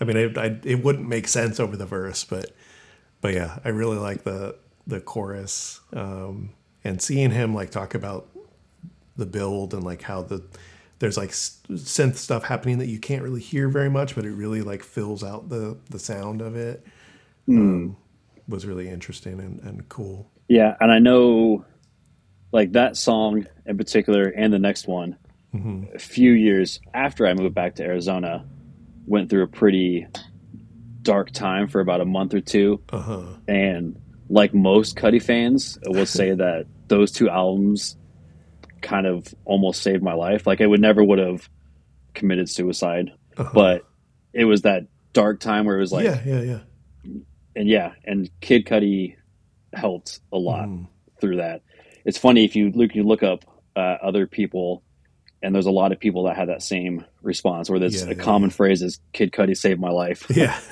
[0.01, 2.51] I mean, it, I, it wouldn't make sense over the verse, but
[3.21, 6.51] but yeah, I really like the the chorus um,
[6.85, 8.29] and seeing him like talk about
[9.17, 10.43] the build and like how the
[10.99, 14.63] there's like synth stuff happening that you can't really hear very much, but it really
[14.63, 16.85] like fills out the the sound of it.
[17.49, 17.97] Um,
[18.49, 20.31] was really interesting and, and cool.
[20.49, 21.65] Yeah, and I know
[22.55, 25.17] like that song in particular, and the next one,
[25.53, 28.47] hmm a few years after I moved back to Arizona,
[29.07, 30.07] went through a pretty
[31.03, 32.81] dark time for about a month or two.
[32.91, 33.23] Uh huh.
[33.47, 37.97] And like most Cudi fans, I will say that those two albums
[38.81, 40.47] kind of almost saved my life.
[40.47, 41.49] Like I would never would have
[42.15, 43.51] committed suicide, Uh-huh.
[43.53, 43.85] but
[44.33, 46.59] it was that dark time where it was like, yeah, yeah, yeah.
[47.57, 49.17] and yeah, and Kid Cudi
[49.73, 50.87] helped a lot Mhm.
[51.21, 51.63] through that.
[52.05, 53.45] It's funny if you look, you look up
[53.77, 54.83] uh, other people,
[55.43, 58.15] and there's a lot of people that had that same response, where there's Yeah, a
[58.17, 58.57] yeah, common yeah.
[58.57, 60.59] phrase is "Kid Cudi saved my life." Yeah.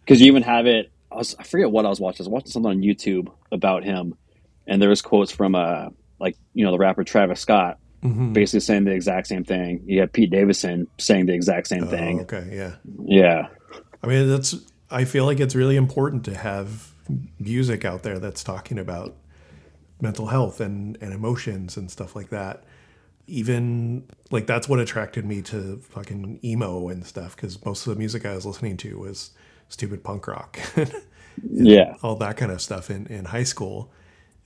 [0.00, 0.90] because you even have it.
[1.10, 2.24] I, was, I forget what I was watching.
[2.24, 4.14] I was watching something on YouTube about him,
[4.66, 5.88] and there was quotes from uh
[6.20, 8.32] like you know the rapper Travis Scott Mhm.
[8.34, 9.82] basically saying the exact same thing.
[9.86, 12.20] You have Pete Davidson saying the exact same Oh, thing.
[12.20, 12.74] okay, yeah.
[13.04, 13.48] Yeah,
[14.02, 14.54] I mean, that's.
[14.90, 16.92] I feel like it's really important to have
[17.40, 19.16] music out there that's talking about
[20.00, 22.64] mental health and and emotions and stuff like that.
[23.26, 27.98] Even like that's what attracted me to fucking emo and stuff because most of the
[27.98, 29.30] music I was listening to was
[29.68, 30.58] stupid punk rock,
[31.42, 33.92] yeah, all that kind of stuff in in high school,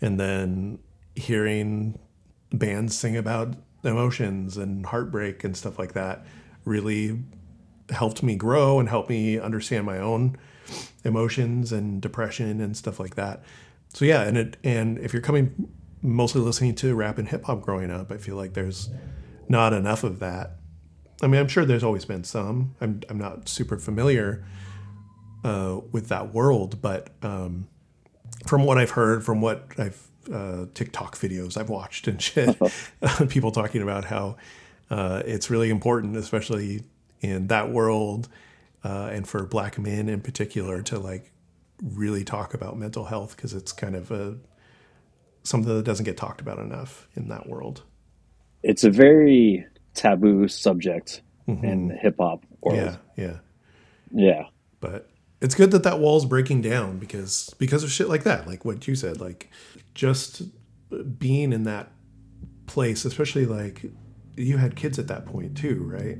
[0.00, 0.78] and then
[1.14, 1.98] hearing
[2.52, 6.24] bands sing about emotions and heartbreak and stuff like that
[6.64, 7.18] really
[7.90, 10.36] helped me grow and helped me understand my own
[11.04, 13.42] emotions and depression and stuff like that.
[13.92, 15.68] So yeah, and it and if you're coming
[16.02, 18.90] mostly listening to rap and hip hop growing up, I feel like there's
[19.48, 20.56] not enough of that.
[21.22, 22.74] I mean, I'm sure there's always been some.
[22.80, 24.44] I'm I'm not super familiar
[25.44, 27.68] uh, with that world, but um,
[28.46, 32.56] from what I've heard, from what I've uh, TikTok videos I've watched and shit,
[33.28, 34.36] people talking about how
[34.90, 36.84] uh, it's really important, especially
[37.20, 38.28] in that world,
[38.84, 41.32] uh, and for black men in particular, to like
[41.82, 44.36] really talk about mental health because it's kind of a
[45.42, 47.82] something that doesn't get talked about enough in that world.
[48.62, 51.64] it's a very taboo subject mm-hmm.
[51.64, 52.78] in the hip hop world.
[52.78, 53.36] Yeah, yeah.
[54.12, 54.42] yeah,
[54.80, 55.08] but
[55.40, 58.86] it's good that that wall's breaking down because because of shit like that like what
[58.86, 59.50] you said like
[59.94, 60.42] just
[61.18, 61.90] being in that
[62.66, 63.86] place especially like
[64.36, 66.18] you had kids at that point too right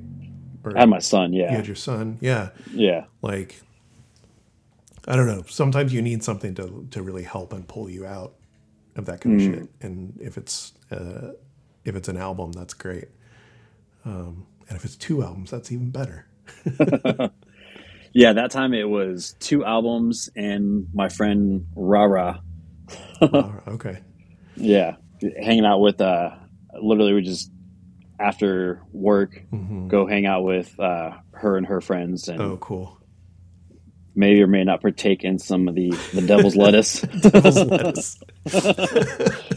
[0.65, 1.33] or I had my son.
[1.33, 1.51] Yeah.
[1.51, 3.61] You had your son yeah yeah, like
[5.09, 8.35] i don't know sometimes you need something to to really help and pull you out
[8.97, 11.33] of that kind of shit and if it's uh
[11.85, 13.09] if it's an album that's great
[14.05, 16.27] um and if it's two albums that's even better
[18.13, 18.33] yeah.
[18.33, 22.43] That time it was two albums and my friend Rara.
[23.23, 24.01] Okay
[24.57, 24.97] Yeah,
[25.41, 26.31] hanging out with uh,
[26.81, 27.53] literally we just
[28.19, 29.89] after work Mhm.
[29.89, 32.99] go hang out with uh, her and her friends and oh cool
[34.15, 38.21] maybe or may not partake in some of the the devil's lettuce Devil's lettuce.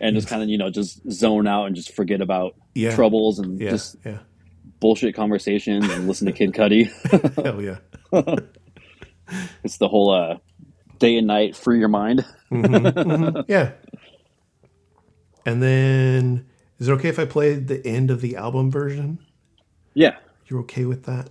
[0.00, 2.94] and just kind of you know just zone out and just forget about Yeah.
[2.94, 4.18] troubles and yeah just yeah
[4.80, 6.90] bullshit conversations and listen to Kid Cudi.
[7.44, 7.78] Hell yeah.
[9.62, 10.38] it's the whole uh,
[10.98, 12.24] day and night free your mind.
[12.50, 13.72] Yeah.
[15.46, 16.46] And then,
[16.80, 19.20] is it okay if I play the end of the album version?
[19.94, 21.30] Yeah, You're okay with that?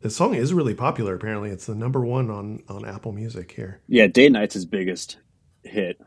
[0.00, 1.14] The song is really popular.
[1.14, 3.80] Apparently, it's the number one on on Apple Music here.
[3.86, 4.06] yeah.
[4.06, 5.18] Day night's his biggest
[5.62, 6.00] hit.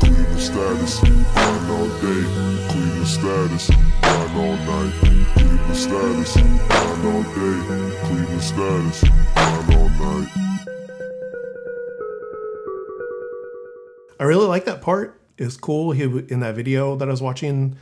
[0.00, 2.22] Cleveland status, grind all day.
[2.70, 3.70] Cleveland status,
[4.02, 5.05] grind all night.
[5.76, 7.96] Cleveland status, grind all day.
[8.04, 9.00] Cleveland status,
[9.34, 10.28] grind all night.
[14.18, 15.20] I really like that part.
[15.36, 15.92] It's cool.
[15.92, 17.76] He in that video that I was watching,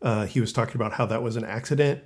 [0.00, 2.04] uh, he was talking about how that was an accident.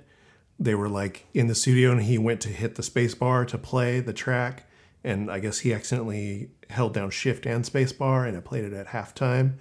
[0.59, 3.57] They were like in the studio, and he went to hit the space bar to
[3.59, 4.67] play the track,
[5.03, 8.73] and I guess he accidentally held down Shift and space bar, and it played it
[8.73, 9.57] at halftime.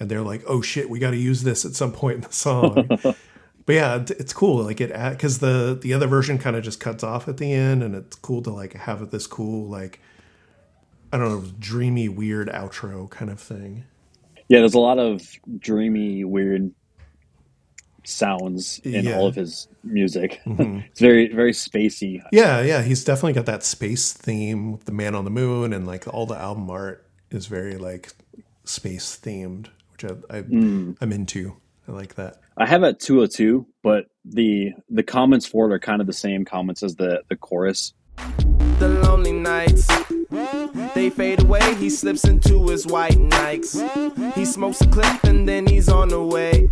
[0.00, 2.32] And they're like, "Oh shit, we got to use this at some point in the
[2.32, 2.88] song."
[3.66, 4.62] but yeah, it's cool.
[4.64, 7.82] Like it because the the other version kind of just cuts off at the end,
[7.82, 10.00] and it's cool to like have this cool like
[11.12, 13.84] I don't know, dreamy, weird outro kind of thing.
[14.48, 15.22] Yeah, there's a lot of
[15.58, 16.72] dreamy, weird
[18.04, 19.16] sounds in Yeah.
[19.16, 20.40] all of his music.
[20.46, 20.80] Mm-hmm.
[20.90, 22.22] it's very, very spacey.
[22.32, 25.86] Yeah, yeah, he's definitely got that space theme with the man on the moon, and
[25.86, 28.12] like all the album art is very like
[28.64, 30.96] space themed, which I, I mm.
[31.00, 31.56] I'm into.
[31.88, 32.41] I like that.
[32.56, 36.44] I have at 202, but the the comments for it are kind of the same
[36.44, 37.94] comments as the the chorus.
[38.78, 39.86] The lonely nights
[40.94, 44.34] They fade away, he slips into his white Nikes.
[44.34, 46.68] He smokes a clip and then he's on the way.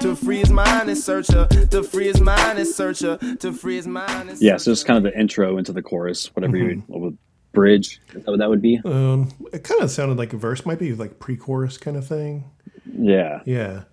[0.00, 3.86] To free his mind and searcher, to free his mind and searcher, to free his
[3.86, 7.00] mind and Yeah, so it's kind of the intro into the chorus, whatever you what
[7.00, 7.18] would
[7.52, 8.00] bridge.
[8.14, 8.80] Is that what that would be?
[8.84, 12.50] Um, it kind of sounded like a verse, might be like pre-chorus kind of thing.
[12.90, 13.40] Yeah.
[13.44, 13.84] Yeah.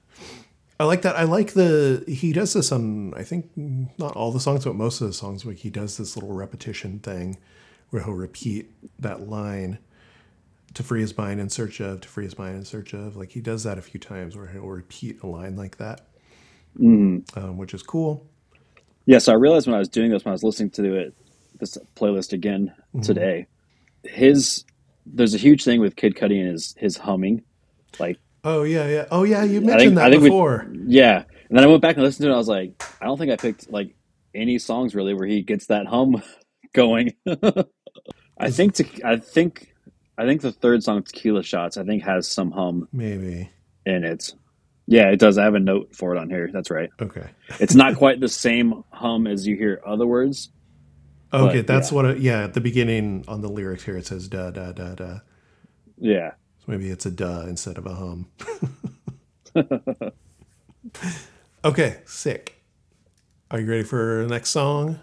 [0.79, 1.17] I like that.
[1.17, 5.01] I like the he does this on I think not all the songs, but most
[5.01, 5.45] of the songs.
[5.45, 7.37] Like he does this little repetition thing
[7.89, 9.79] where he'll repeat that line
[10.75, 13.17] to free his mind in search of, to free his mind in search of.
[13.17, 16.01] Like he does that a few times where he'll repeat a line like that,
[17.35, 18.25] um, which is cool.
[19.05, 21.15] Yeah, so I realized when I was doing this, when I was listening to it,
[21.59, 23.47] this playlist again today,
[24.03, 24.65] his
[25.05, 27.43] there's a huge thing with Kid Cudi and his his humming,
[27.99, 29.05] like Oh yeah, yeah.
[29.11, 30.67] Oh yeah, you mentioned think that before.
[30.71, 32.31] we yeah, and then I went back and listened to it.
[32.31, 33.95] and I was like, I don't think I picked like
[34.33, 36.21] any songs really where he gets that hum
[36.73, 37.13] going.
[38.37, 39.73] I think to, I think
[40.17, 43.49] I think the third song, Tequila Shots, I think has some hum Maybe.
[43.85, 44.33] in it.
[44.87, 45.37] Yeah, it does.
[45.37, 46.49] I have a note for it on here.
[46.51, 46.89] That's right.
[46.99, 47.27] Okay.
[47.59, 50.49] It's not quite the same hum as you hear other words.
[51.31, 51.95] Okay, But, that's yeah.
[51.95, 52.05] what.
[52.05, 55.19] It, yeah, at the beginning on the lyrics here it says da da da da.
[55.97, 56.31] Yeah.
[56.69, 58.27] Maybe it's a duh instead of a hum.
[61.65, 62.61] okay, sick.
[63.49, 64.99] Are you ready for the next song?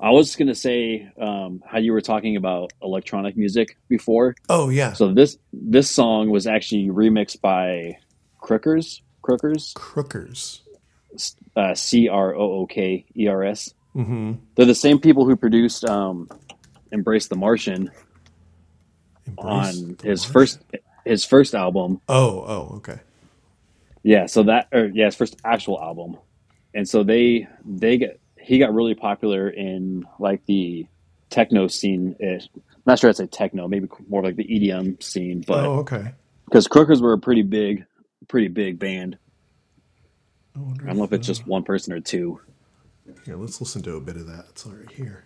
[0.00, 4.34] I was gonna say um, how you were talking about electronic music before.
[4.48, 7.98] Oh yeah, So this this song was actually remixed by
[8.42, 9.00] Crookers.
[9.22, 10.58] Crookers, Crookers.
[11.54, 13.72] uh, C R O O K E R S.
[13.94, 14.32] Mm-hmm.
[14.56, 16.28] They're the same people who produced um,
[16.90, 17.92] "Embrace the Martian"
[19.38, 20.32] Embrace on his Martian.
[20.32, 20.60] first
[21.04, 22.00] his first album.
[22.08, 23.00] Oh oh okay.
[24.02, 26.16] Yeah, so that or yeah, his first actual album,
[26.74, 30.86] and so they they get he got really popular in like the
[31.28, 32.16] techno scene.
[32.18, 32.48] Ish.
[32.86, 36.12] Not sure I'd say techno, maybe more like the EDM scene, but oh okay.
[36.46, 37.84] because Crookers were a pretty big,
[38.28, 39.18] pretty big band.
[40.56, 42.40] I, wonder I don't know if it's uh, just one person or two.
[43.24, 43.36] here.
[43.36, 44.46] Let's listen to a bit of that.
[44.50, 45.24] It's all right here.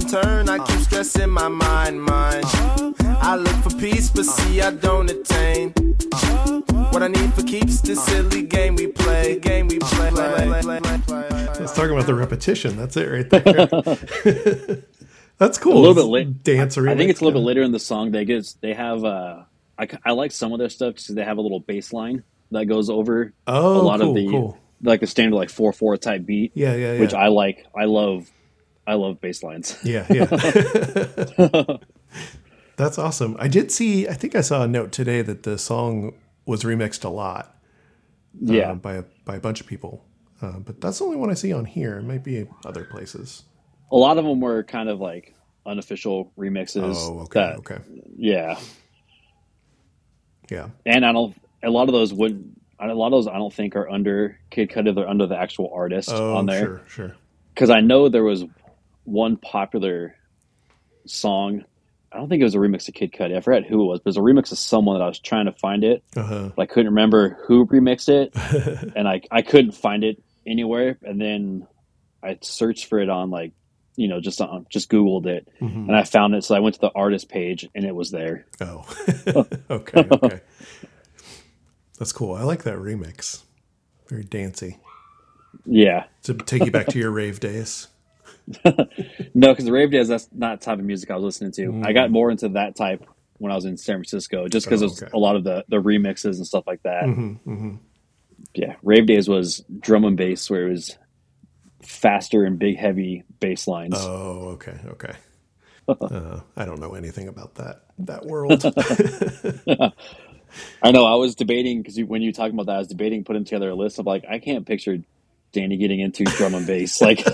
[0.00, 2.44] And turn, I keep stressing my mind, mind.
[3.22, 5.70] I look for peace, but see I don't attain.
[6.92, 10.10] What I need for keeps this silly game we play, game we play.
[10.10, 12.76] Let's talk about the repetition.
[12.76, 14.82] That's it right there.
[15.38, 15.72] That's cool.
[15.76, 16.42] A little bit It's late.
[16.42, 18.10] Dance I think it's a little bit later in the song.
[18.10, 19.42] They get they have uh,
[19.78, 22.66] I, I like some of their stuff because they have a little bass line that
[22.66, 24.58] goes over Oh, a lot cool, of the cool.
[24.82, 27.00] like the standard like four four type beat, Yeah, yeah, yeah.
[27.00, 27.66] which I like.
[27.76, 28.30] I love.
[28.90, 29.78] I love bass lines.
[29.84, 30.24] Yeah, yeah.
[32.76, 33.36] That's awesome.
[33.38, 34.08] I did see.
[34.08, 36.14] I think I saw a note today that the song
[36.46, 37.54] was remixed a lot.
[38.34, 40.04] uh, Yeah, by a, by a bunch of people.
[40.42, 41.98] Uh, but that's the only one I see on here.
[41.98, 43.44] It might be other places.
[43.92, 45.34] a lot of them were kind of like
[45.66, 46.94] unofficial remixes.
[46.96, 47.78] Oh, okay, that- okay,
[48.16, 48.58] Yeah,
[50.50, 50.68] yeah.
[50.86, 51.36] and I don't.
[51.62, 52.56] A lot of those would.
[52.82, 54.94] A lot of those I don't think are under Kid Cudi.
[54.94, 56.60] They're under the actual artist Oh, on there.
[56.64, 57.16] sure, sure.
[57.54, 58.44] because I know there was
[59.10, 60.14] one popular
[61.06, 61.64] song.
[62.12, 63.36] I don't think it was a remix of Kid Cudi.
[63.36, 65.20] I forgot who it was, but it was a remix of someone that I was
[65.20, 66.50] trying to find it, Uh huh.
[66.56, 70.98] but I couldn't remember who remixed it, and I I couldn't find it anywhere.
[71.02, 71.66] And then
[72.22, 73.52] I searched for it on like
[73.96, 75.86] you know just on just Googled it, Mhm.
[75.88, 76.42] and I found it.
[76.44, 78.46] So I went to the artist page, and it was there.
[78.60, 78.84] Oh,
[79.70, 80.40] okay, okay.
[81.98, 82.34] That's cool.
[82.34, 83.42] I like that remix.
[84.08, 84.78] Very dancey.
[85.66, 87.88] Yeah, To take you back to your rave days.
[89.34, 91.82] no, because the rave days that's not the type of music I was listening to.
[91.86, 93.04] I got more into that type
[93.38, 95.08] when I was in San Francisco, just because Oh, okay.
[95.12, 97.04] a lot of the the remixes and stuff like that.
[97.04, 97.74] hmm hmm
[98.54, 100.98] yeah, rave days was drum and bass where it was
[101.82, 103.94] faster and big heavy bass lines.
[103.96, 105.12] Oh, okay, okay.
[105.88, 108.62] Uh, I don't know anything about that that world.
[110.82, 113.24] I know I was debating because when you were talking about that, I was debating
[113.24, 114.98] putting together a list of like I can't picture
[115.52, 117.00] Danny getting into drum and bass.
[117.00, 117.24] Like,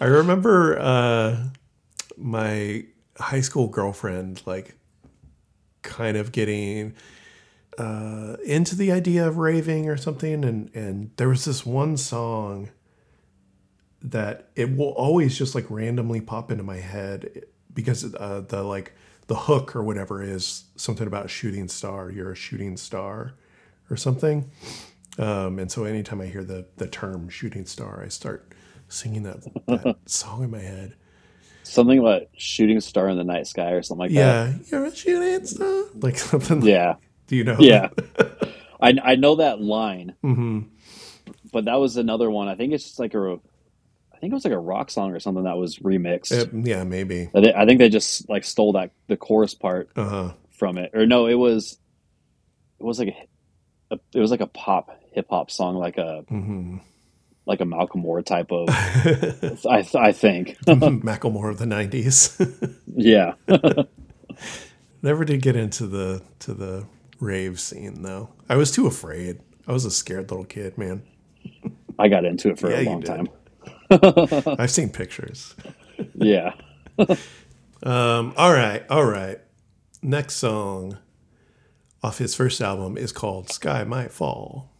[0.00, 1.44] I remember uh,
[2.16, 2.84] my
[3.18, 4.76] high school girlfriend, like,
[5.82, 6.94] kind of getting
[7.78, 12.70] uh, into the idea of raving or something, and and there was this one song
[14.00, 18.92] that it will always just like randomly pop into my head because uh, the like
[19.26, 22.10] the hook or whatever is something about shooting star.
[22.10, 23.34] You're a shooting star,
[23.90, 24.50] or something.
[25.18, 28.52] Um, and so anytime I hear the the term shooting star, I start
[28.88, 30.94] singing that, that song in my head.
[31.64, 34.16] Something about shooting star in the night sky or something like that.
[34.16, 36.60] Yeah, you're a shooting star, like something.
[36.60, 36.66] that.
[36.66, 36.94] Yeah.
[37.26, 37.56] Do you know?
[37.60, 37.88] Yeah.
[38.80, 40.60] I I know that line, hmm
[41.52, 42.48] but that was another one.
[42.48, 43.38] I think it's just like a,
[44.14, 46.64] I think it was like a rock song or something that was remixed.
[46.66, 47.28] yeah, maybe.
[47.34, 50.32] I thi- I think they just like stole that the chorus part Uh huh.
[50.50, 51.78] from it, or no, it was,
[52.80, 53.08] it was like
[53.90, 56.78] a, a it was like a pop hip hop song, like a hmm
[57.46, 58.68] like a Macklemore type of.
[59.66, 62.76] I I think, Macklemore of the '90s.
[62.86, 63.32] yeah,
[65.02, 66.86] Never did get into the to the
[67.20, 68.30] rave scene though.
[68.48, 69.40] I was too afraid.
[69.66, 71.02] I was a scared little kid, man.
[71.98, 73.28] I got into it for Yeah, a long time.
[74.58, 75.54] I've seen pictures.
[76.14, 76.52] Yeah,
[77.82, 79.38] Um, all right, all right.
[80.02, 80.98] Next song
[82.02, 84.70] off his first album is called Sky Might Fall.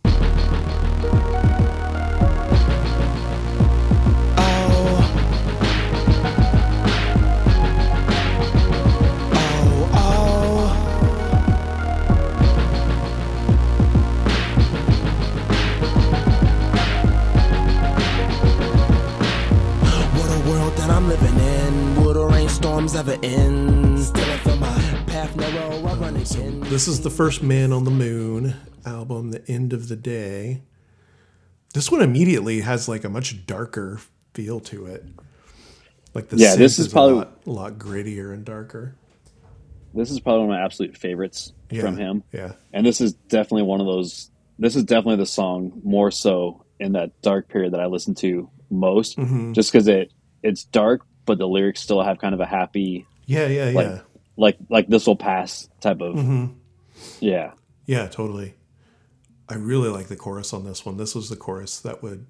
[26.79, 28.55] This is the first Man on the Moon
[28.87, 30.63] album, The End of the Day.
[31.79, 34.01] This one immediately has like a much darker
[34.35, 35.05] feel to it.
[36.13, 38.97] Like the Yeah, this synth is probably- a lot, a lot grittier and darker.
[39.95, 42.25] this is probably one of my absolute favorites Yeah, from him.
[42.33, 46.65] Yeah, and this is definitely one of those this is definitely the song more so
[46.81, 49.53] in that dark period that i listen to most Mm-hmm.
[49.53, 50.13] just because it
[50.43, 54.01] it's dark but the lyrics still have kind of a happy yeah, yeah, Like- yeah,
[54.37, 56.47] like like this will pass type of Mm-hmm.
[57.21, 57.53] yeah
[57.87, 58.09] yeah.
[58.09, 58.55] Totally.
[59.49, 60.97] I really like the chorus on this one.
[60.97, 62.27] This was the chorus that would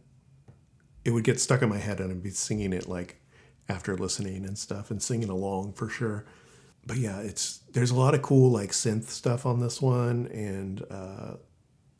[1.05, 3.21] it would get stuck in my head and I'd be singing it like
[3.69, 6.27] after listening and stuff and singing along for sure.
[6.87, 10.85] But yeah, it's there's a lot of cool like synth stuff on this one and
[10.91, 11.35] uh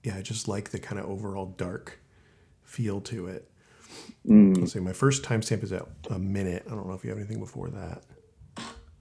[0.05, 2.01] yeah, I just like the kind of overall dark
[2.63, 3.51] feel to it.
[4.55, 6.65] Let's see, my first timestamp is at a minute.
[6.67, 8.03] I don't know if you have anything before that.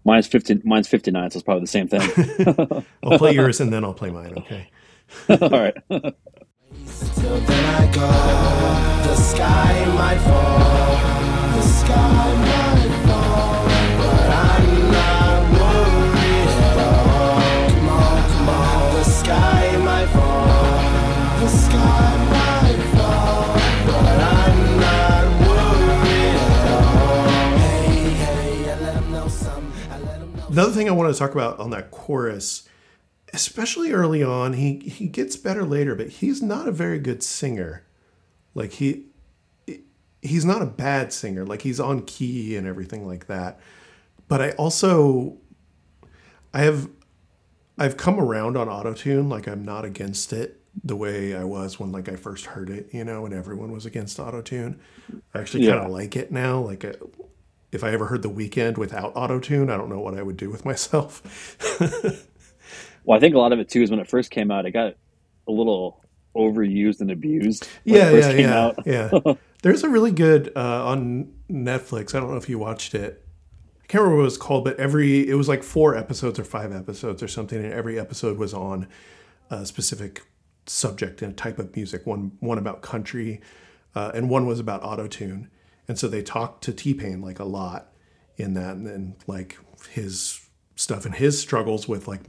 [0.06, 3.84] mine's 15 mine's 59 so it's probably the same thing I'll play yours and then
[3.84, 4.70] I'll play mine, okay?
[5.30, 5.76] all right
[7.16, 8.08] Till then I go.
[9.08, 10.96] The sky might fall.
[11.56, 13.66] The sky might fall.
[13.98, 17.70] But I'm not worried at all.
[17.70, 18.94] Come on, come on.
[18.96, 21.40] The sky might fall.
[21.42, 23.54] The sky might fall.
[23.86, 27.58] But I'm not worried at all.
[27.58, 29.92] Hey, hey, I let 'em know something.
[29.92, 30.48] I let 'em know.
[30.50, 32.67] Another thing I want to talk about on that chorus,
[33.38, 37.84] especially early on, he he gets better later, but he's not a very good singer.
[38.56, 39.06] Like he
[40.24, 41.46] he's not a bad singer.
[41.46, 43.60] Like he's on key and everything like that.
[44.28, 45.38] But I also
[46.52, 46.90] I have
[47.78, 51.92] I've come around on autotune, like I'm not against it the way I was when
[51.92, 54.80] like I first heard it, you know, and everyone was against autotune.
[55.36, 56.60] I actually kind of like it now.
[56.60, 56.94] Like uh,
[57.72, 60.50] if I ever heard the Weeknd without autotune, I don't know what I would do
[60.50, 61.22] with myself.
[63.08, 64.72] well i think a lot of it too is when it first came out it
[64.72, 64.94] got
[65.48, 66.04] a little
[66.36, 69.34] overused and abused yeah, it first yeah, came yeah, out yeah.
[69.64, 72.14] There's a really good uh, on Netflix.
[72.14, 73.26] I don't know if you watched it.
[73.82, 76.44] I can't remember what it was called, but every it was like four episodes or
[76.44, 78.88] five episodes or something, and every episode was on
[79.50, 80.24] a specific
[80.68, 82.06] subject and type of music.
[82.06, 83.42] One one about country,
[83.96, 85.50] uh, and one was about auto tune.
[85.88, 87.94] And so they talked to T Pain like a lot
[88.36, 89.58] in that, and then like
[89.90, 90.42] his
[90.76, 92.22] stuff and his struggles with like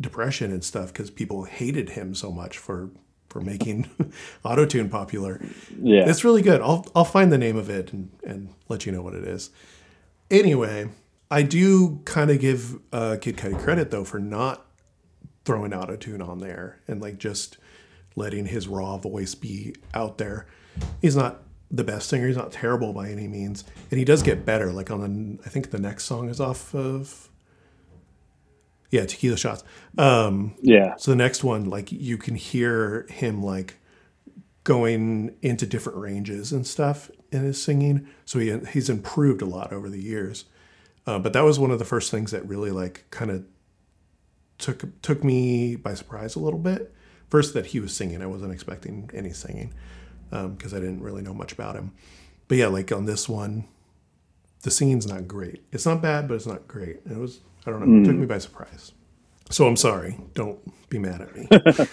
[0.00, 2.90] depression and stuff because people hated him so much for
[3.28, 3.88] for making
[4.44, 5.40] autotune popular.
[5.80, 6.60] yeah It's really good.
[6.60, 9.50] I'll I'll find the name of it and, and let you know what it is.
[10.30, 10.88] Anyway,
[11.30, 14.66] I do kind of give uh, Kid Cudi credit though for not
[15.44, 17.58] throwing autotune on there and like just
[18.16, 20.46] letting his raw voice be out there.
[21.02, 22.26] He's not the best singer.
[22.28, 24.72] He's not terrible by any means, and he does get better.
[24.72, 27.28] Like on the, I think the next song is off of,
[28.94, 29.64] yeah, Tequila Shots.
[29.98, 33.74] Um, yeah so the next one, like you can hear him like
[34.62, 38.06] going into different ranges and stuff in his singing.
[38.24, 40.44] So he he's improved a lot over the years.
[41.06, 43.44] Uh, but that was one of the first things that really like kind of
[44.58, 46.94] took took me by surprise a little bit.
[47.28, 49.74] First that he was singing, I wasn't expecting any singing
[50.30, 51.92] because I didn't really know much about him.
[52.46, 53.64] But yeah, like on this one,
[54.62, 55.64] the scene's not great.
[55.72, 57.00] It's not bad, but it's not great.
[57.10, 58.20] It was I don't know, it took hmm.
[58.20, 58.92] me by surprise.
[59.50, 60.18] So I'm sorry.
[60.34, 60.58] Don't
[60.88, 61.48] be mad at me.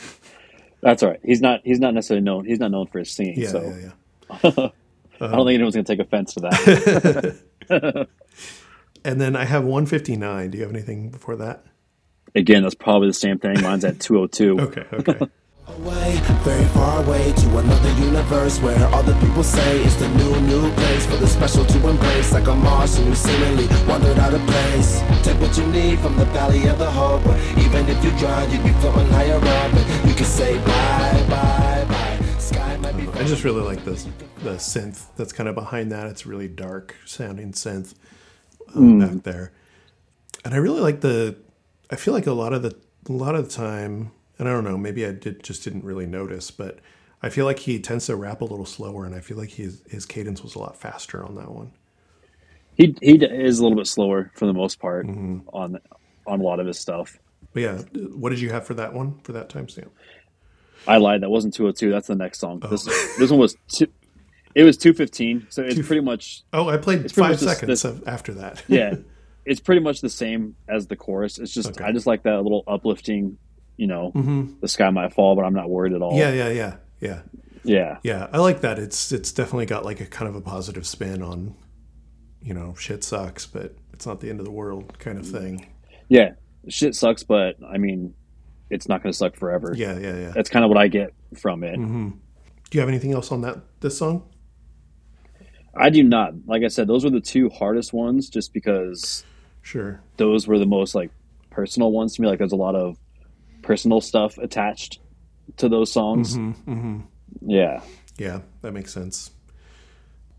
[0.82, 3.40] that's all right he's not he's not necessarily known he's not known for his singing
[3.40, 3.92] Yeah, so yeah,
[4.44, 4.70] yeah.
[5.22, 6.40] I don't think anyone's going to take offense to
[7.70, 8.08] that.
[9.04, 10.52] And then I have 159.
[10.52, 11.66] Do you have anything before that?
[12.36, 13.62] Again, that's probably the same thing.
[13.62, 14.60] Mine's at 202.
[14.60, 15.28] Okay, okay.
[15.68, 20.42] Away, very far away to another universe where all the people say it's the new,
[20.42, 22.32] new place for the special to embrace.
[22.34, 25.02] Like a Martian who seemingly wandered out of place.
[25.24, 27.26] Take what you need from the valley of the hope.
[27.26, 29.74] Where even if you drown, you'd be floating higher up.
[29.74, 32.26] And you can say bye, bye, bye.
[32.40, 33.08] Sky might be.
[33.08, 34.08] I just really like this
[34.44, 36.08] the synth that's kind of behind that.
[36.08, 37.94] It's really dark sounding synth
[38.76, 39.52] um, back there,
[40.44, 41.38] and I really like the.
[41.90, 42.76] I feel like a lot of the
[43.08, 44.12] a lot of the time,
[44.42, 46.80] and I don't know, maybe I did just didn't really notice, but
[47.22, 49.84] I feel like he tends to rap a little slower, and I feel like his
[49.88, 51.72] his cadence was a lot faster on that one.
[52.74, 55.48] He he is a little bit slower for the most part mm-hmm.
[55.54, 55.78] on
[56.26, 57.20] on a lot of his stuff.
[57.54, 57.78] But yeah,
[58.16, 59.90] what did you have for that one for that timestamp?
[60.88, 61.22] I lied.
[61.22, 61.92] That wasn't 202.
[61.92, 62.62] That's the next song.
[62.68, 63.16] This oh.
[63.20, 63.86] this one was two.
[64.56, 65.48] It was 215.
[65.50, 68.64] So it's pretty much Oh, I played five this- seconds this- of, after that.
[68.68, 68.96] yeah.
[69.46, 71.40] it's pretty much the same as the chorus.
[71.40, 71.84] It's just Okay.
[71.84, 73.38] I just like that little uplifting.
[73.78, 74.60] You know, mm-hmm.
[74.62, 76.18] the sky might fall, but I'm not worried at all.
[76.18, 77.22] yeah, yeah, yeah, yeah.
[77.64, 77.98] yeah.
[78.04, 78.78] Yeah, I like that.
[78.78, 81.56] It's it's definitely got like a kind of a positive spin on,
[82.42, 85.68] you know, shit sucks, but it's not the end of the world kind of thing.
[86.10, 86.34] Yeah,
[86.68, 88.14] shit sucks, but I mean,
[88.70, 89.74] it's not going to suck forever.
[89.76, 90.32] Yeah, yeah, yeah.
[90.36, 91.80] That's kind of what I get from it.
[91.80, 92.10] Mm-hmm.
[92.10, 94.28] Do you have anything else on that this song?
[95.76, 96.34] I do not.
[96.46, 99.26] Like I said, those were the two hardest ones, just because
[99.62, 100.02] Sure.
[100.18, 101.12] those were the most like
[101.50, 102.28] personal ones to me.
[102.28, 102.98] Like, there's a lot of
[103.62, 105.00] personal stuff attached
[105.58, 106.38] to those songs.
[107.42, 107.82] Yeah,
[108.18, 109.32] Yeah, that makes sense.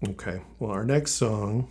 [0.08, 0.42] Okay.
[0.58, 1.70] Well, our next song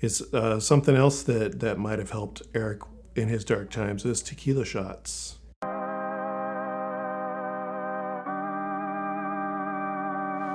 [0.00, 2.80] is uh, something else that that might have helped Eric
[3.14, 5.38] in his dark times is Tequila Shots.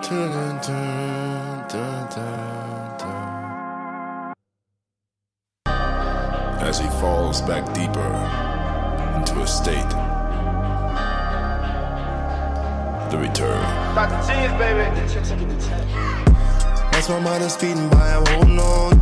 [0.01, 4.33] Dun, dun, dun, dun, dun, dun.
[6.61, 8.46] As he falls back deeper
[9.19, 9.89] into a state.
[13.11, 13.61] The return.
[13.95, 14.19] Dr.
[14.27, 14.85] Cheese, baby.
[16.95, 18.99] As my mind is speeding by, I'm holding on.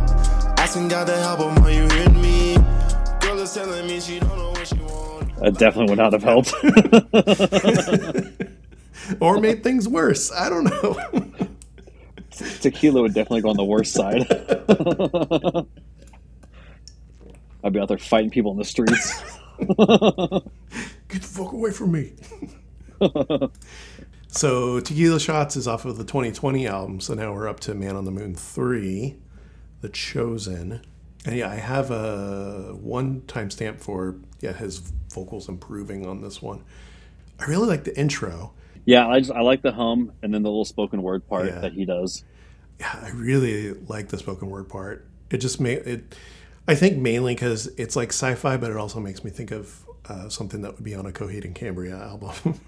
[0.58, 2.56] Asking God to help him, are you hearing me?
[3.20, 5.40] Girl is telling me she don't know what she wants.
[5.40, 6.52] that definitely would not have helped.
[9.20, 10.32] Or made things worse.
[10.32, 10.96] I don't know.
[12.60, 14.26] Tequila would definitely go on the worst side.
[17.64, 19.22] I'd be out there fighting people in the streets.
[21.08, 22.12] Get the fuck away from me.
[24.28, 27.00] so Tequila Shots is off of the 2020 album.
[27.00, 29.16] So now we're up to Man on the Moon 3,
[29.80, 30.82] The Chosen.
[31.24, 34.78] And yeah, I have a one timestamp for yeah his
[35.12, 36.62] vocals improving on this one.
[37.40, 38.52] I really like the intro.
[38.84, 41.58] Yeah, I just I like the hum and then the little spoken word part Yeah.
[41.60, 42.24] that he does.
[42.78, 45.06] Yeah, I really like the spoken word part.
[45.30, 46.14] It just made it.
[46.68, 50.28] I think mainly because it's like sci-fi, but it also makes me think of uh,
[50.28, 52.60] something that would be on a Coheed and Cambria album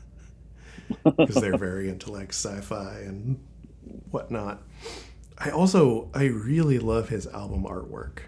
[1.05, 3.39] because they're very into like sci-fi and
[4.11, 4.63] whatnot.
[5.39, 8.21] I also I really love his album artwork,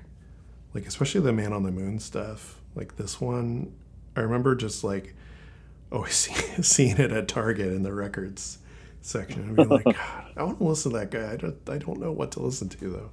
[0.75, 2.61] like especially the Man on the Moon stuff.
[2.75, 3.73] Like this one,
[4.17, 5.15] I remember just like
[5.91, 8.59] always see, seeing it at Target in the records
[9.03, 11.33] section and being like, God, I want to listen to that guy.
[11.33, 13.11] I don't I don't know what to listen to though.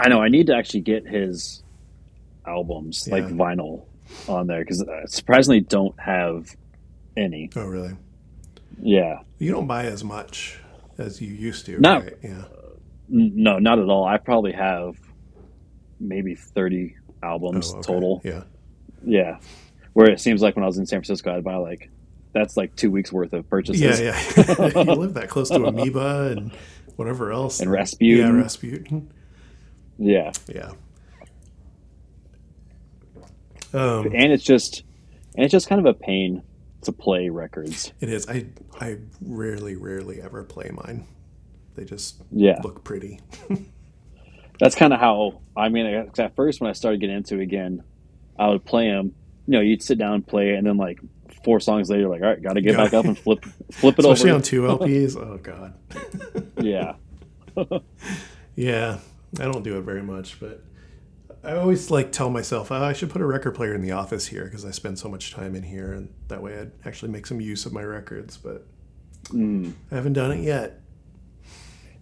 [0.00, 1.62] I know I need to actually get his
[2.46, 3.84] albums like vinyl
[4.28, 6.46] on there because I uh, surprisingly don't have
[7.16, 7.50] any.
[7.56, 7.92] Oh really?
[8.82, 10.58] Yeah, You don't buy as much
[10.96, 12.00] as you used to, No.
[12.00, 12.16] right?
[12.22, 12.44] Yeah.
[13.08, 14.06] No, not at all.
[14.06, 14.94] I probably have
[15.98, 17.86] maybe thirty albums Oh, okay.
[17.92, 18.20] total.
[18.24, 18.44] Yeah.
[19.04, 19.38] Yeah,
[19.94, 21.90] where it seems like when I was in San Francisco, I'd buy like
[22.32, 24.00] that's like two weeks worth of purchases.
[24.00, 24.82] Yeah, yeah.
[24.84, 26.52] you live that close to Amoeba and
[26.96, 27.60] whatever else.
[27.60, 28.34] And Rasputin.
[28.36, 29.10] Yeah, Rasputin.
[30.00, 30.32] Yeah.
[30.52, 30.72] Yeah.
[33.72, 34.82] Um, and it's just
[35.36, 36.42] and it's just kind of a pain
[36.82, 37.92] to play records.
[38.00, 38.28] it is.
[38.28, 38.46] I
[38.80, 41.06] I rarely, rarely ever play mine.
[41.76, 42.60] They just Yeah.
[42.64, 43.20] look pretty.
[44.58, 45.86] That's kind of how I mean.
[45.86, 47.82] at- first, when I started getting into it again,
[48.38, 49.14] I would play them.
[49.46, 50.98] You know, you'd sit down and play and then like
[51.44, 54.04] four songs later, like, all right, got to get back up and flip flip it
[54.04, 54.36] Especially over.
[54.36, 55.16] on two LPs.
[55.16, 55.74] Oh god.
[56.60, 56.94] yeah,
[58.56, 58.98] Yeah,
[59.38, 60.62] I don't do it very much, but
[61.44, 64.26] I always like tell myself oh, I should put a record player in the office
[64.26, 67.26] here because I spend so much time in here, and that way I'd actually make
[67.26, 68.36] some use of my records.
[68.36, 68.66] But
[69.32, 69.74] Mm.
[69.92, 70.80] I haven't done it yet.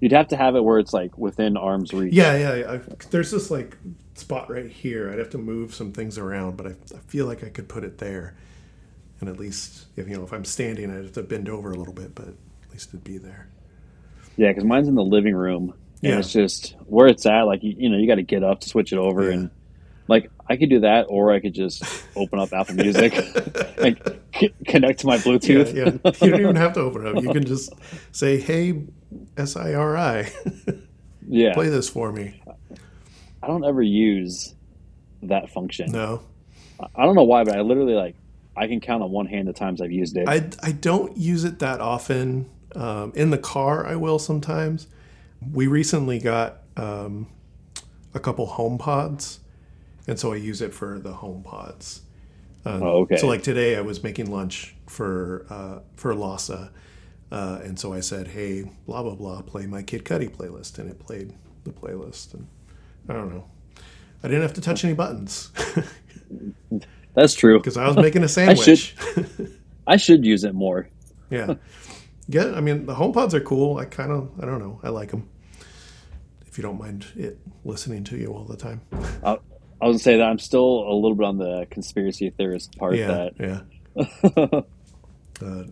[0.01, 2.14] you'd have to have it where it's like within arm's reach.
[2.14, 2.72] Yeah, yeah.
[2.72, 3.76] I, there's this like
[4.14, 5.11] spot right here.
[5.11, 7.85] I'd have to move some things around, but I, I feel like I could put
[7.85, 8.37] it there,
[9.20, 11.76] and at least if you know if I'm standing, I'd have to bend over a
[11.76, 13.49] little bit, but at least it'd be there.
[14.37, 16.18] Yeah, because mine's in the living room, and Yeah.
[16.18, 17.42] it's just where it's at.
[17.42, 19.34] Like you, you know, you got to get up to switch it over, Yeah.
[19.36, 19.51] and
[20.09, 21.82] like I could do that, or I could just
[22.16, 23.12] open up Apple Music
[23.78, 23.99] and
[24.34, 25.74] c- connect to my Yeah, Bluetooth.
[25.74, 26.11] yeah.
[26.24, 27.22] You don't even have to open it up.
[27.22, 27.72] You can just
[28.12, 28.82] say, "Hey,
[29.36, 30.30] S I R I,
[31.28, 31.53] Yeah.
[31.55, 32.40] play this for me."
[33.42, 34.55] I don't ever use
[35.22, 35.92] that function.
[35.92, 36.22] No,
[36.94, 38.14] I don't know why, but I literally like
[38.57, 40.28] I can count on one hand the times I've used it.
[40.28, 42.49] I I don't use it that often.
[42.74, 44.86] Um, in the car, I will sometimes.
[45.53, 47.28] We recently got um,
[48.14, 49.39] a couple HomePods,
[50.07, 52.01] and so I use it for the HomePods.
[52.64, 53.16] Um, Oh, okay.
[53.16, 56.70] So like today, I was making lunch for uh, for Lhasa,
[57.30, 60.91] uh, and so I said, "Hey, blah blah blah, play my Kid Cudi playlist," and
[60.91, 61.32] it played
[61.64, 62.34] the playlist.
[62.34, 62.47] And
[63.09, 63.45] I don't know,
[64.22, 65.51] I didn't have to touch any buttons
[67.14, 67.59] That's true.
[67.61, 68.97] because I was making a sandwich.
[69.86, 70.89] I should use it more.
[71.30, 71.55] yeah,
[72.29, 72.53] yeah.
[72.55, 73.79] I mean, the HomePods are cool.
[73.79, 75.29] I kind of, I don't know, I like them.
[76.47, 78.81] If you don't mind it listening to you all the time.
[79.22, 79.39] I,
[79.81, 82.97] I was gonna say that I'm still a little bit on the conspiracy theorist part.
[82.97, 84.61] yeah, That yeah.
[85.47, 85.64] uh,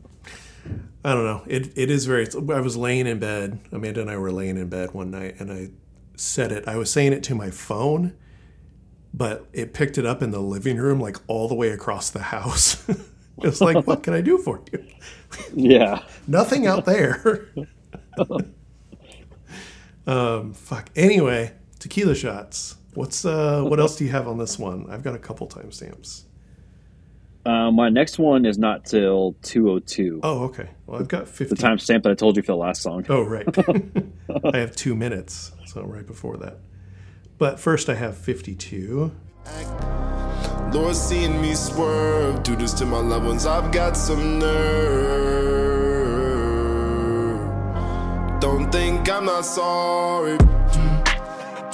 [1.04, 1.42] I don't know.
[1.46, 2.26] It it is very.
[2.52, 3.58] I was laying in bed.
[3.72, 5.70] Amanda and I were laying in bed one night, and I
[6.16, 6.66] said it.
[6.68, 8.14] I was saying it to my phone,
[9.14, 12.22] but it picked it up in the living room, like all the way across the
[12.22, 12.84] house.
[13.38, 14.84] it was like, "What can I do for you?"
[15.54, 16.02] yeah.
[16.26, 17.48] Nothing out there.
[20.06, 20.90] um, fuck.
[20.96, 22.76] Anyway, tequila shots.
[22.94, 23.62] What's uh?
[23.62, 24.86] What else do you have on this one?
[24.90, 26.22] I've got a couple timestamps.
[27.44, 30.18] Uh, my next one is not till 202.
[30.24, 30.68] Oh, okay.
[30.86, 31.54] Well, I've got fifty.
[31.54, 33.06] The timestamp that I told you for the last song.
[33.08, 33.46] Oh, right.
[34.52, 36.58] I have two minutes, so right before that.
[37.38, 39.12] But first, I have 52.
[40.72, 43.46] Lord, seeing me swerve, do this to my loved ones.
[43.46, 45.46] I've got some nerve.
[48.40, 50.36] Don't think I'm not sorry.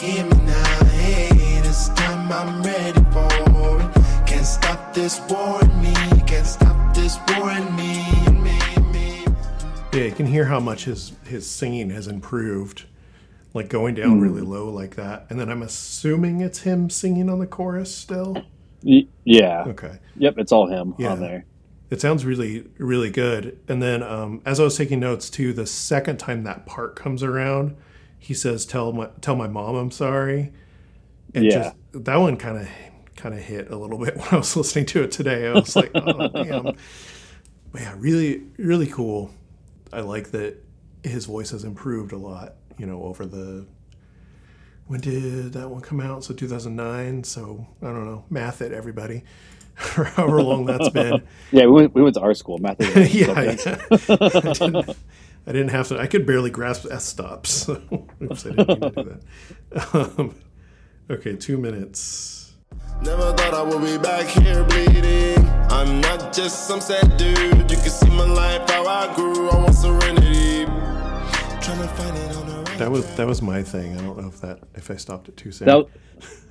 [0.02, 4.26] Me now, hey, this time I'm ready for it.
[4.26, 5.94] Can't stop this war in me,
[6.26, 8.58] can't stop this war in me, me,
[8.92, 9.24] me.
[9.92, 12.84] Yeah, you can hear how much his, his singing has improved,
[13.54, 14.20] like going down Hmm.
[14.20, 15.26] really low like that.
[15.30, 18.36] And then I'm assuming it's him singing on the chorus still.
[18.82, 19.64] Yeah.
[19.68, 19.98] Okay.
[20.16, 21.12] Yep, it's all him Yeah.
[21.12, 21.44] on there.
[21.90, 23.58] It sounds really, really good.
[23.68, 27.22] And then um, as I was taking notes too, the second time that part comes
[27.22, 27.76] around,
[28.18, 30.52] he says, "Tell my tell my mom I'm sorry."
[31.34, 31.50] And Yeah.
[31.50, 32.68] just that one kind of
[33.16, 35.46] kind of hit a little bit when I was listening to it today.
[35.46, 36.64] I was like, "Oh damn!"
[37.72, 39.30] But yeah, really, really cool.
[39.92, 40.56] I like that
[41.04, 42.54] his voice has improved a lot.
[42.78, 43.66] You know, over the
[44.86, 46.24] when did that one come out?
[46.24, 47.24] So 2009.
[47.24, 49.24] So I don't know, math it, everybody,
[49.96, 51.22] or however long that's been.
[51.50, 52.88] Yeah, we went, we went to our school, Matthew.
[53.02, 53.78] yeah, yeah.
[53.90, 54.96] I, didn't,
[55.46, 55.98] I didn't have to.
[55.98, 57.50] I could barely grasp s stops.
[57.50, 57.80] So,
[58.22, 59.20] oops, I didn't mean to do
[59.72, 60.18] that.
[60.18, 60.34] Um,
[61.10, 62.54] okay, two minutes.
[63.02, 65.46] Never thought I would be back here bleeding.
[65.70, 67.70] I'm not just some sad dude.
[67.70, 69.50] You can see my life, how I grew.
[69.50, 70.64] I want serenity.
[71.60, 73.96] Trying to find it on the right That was that was my thing.
[73.96, 75.68] I don't know if that if I stopped it too soon.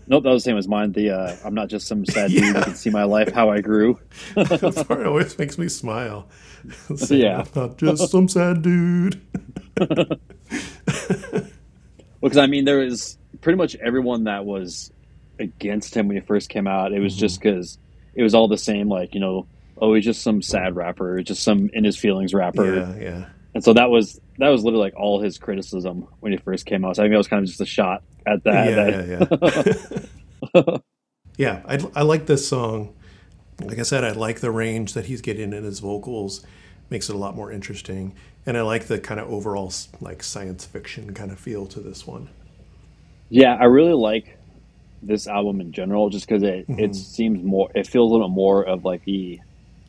[0.07, 0.91] Nope, that was the same as mine.
[0.91, 2.53] The uh, I'm not just some sad dude Yeah.
[2.53, 3.99] who can see my life, how I grew.
[4.35, 6.27] that part always makes me smile.
[6.95, 7.41] Saying, Yeah.
[7.55, 9.21] "I'm not just some sad dude.
[9.79, 10.17] well,
[12.21, 14.91] Because I mean, there was pretty much everyone that was
[15.39, 16.93] against him when he first came out.
[16.93, 17.77] It was just because
[18.13, 21.43] it was all the same, like you know, oh, he's just some sad rapper, just
[21.43, 23.25] some in his feelings rapper, Yeah, yeah.
[23.53, 26.85] And so that was that was literally like all his criticism when he first came
[26.85, 26.95] out.
[26.95, 28.69] So I think that was kind of just a shot at that.
[28.69, 30.07] yeah, that-
[30.55, 30.77] yeah, yeah.
[31.37, 32.93] yeah, I, I like this song.
[33.63, 36.45] Like I said, I like the range that he's getting in his vocals.
[36.89, 38.13] Makes it a lot more interesting,
[38.45, 39.71] and I like the kind of overall
[40.01, 42.27] like science fiction kind of feel to this one.
[43.29, 44.37] Yeah, I really like
[45.01, 46.79] this album in general, just because it Mm-hmm.
[46.79, 49.39] it seems more, it feels a little more of like the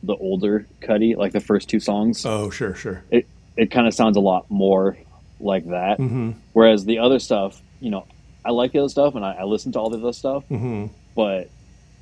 [0.01, 2.25] the older Cudi, like the first two songs.
[2.25, 3.03] Oh, sure, sure.
[3.11, 3.27] it
[3.57, 4.97] it kind of sounds a lot more
[5.39, 5.99] like that.
[5.99, 6.31] Mm-hmm.
[6.53, 8.05] Whereas the other stuff, you know,
[8.45, 10.87] I like the other stuff and I, I listen to all the other stuff, Mm-hmm.
[11.15, 11.49] but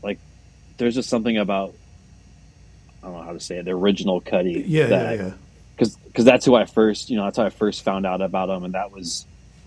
[0.03, 0.19] like,
[0.77, 1.73] there's just something about
[3.03, 4.63] I don't know how to say it, the original Cudi.
[4.67, 5.33] Yeah, that, yeah, yeah.
[6.07, 8.63] because that's who I first you know that's how I first found out about them,
[8.63, 9.25] and that was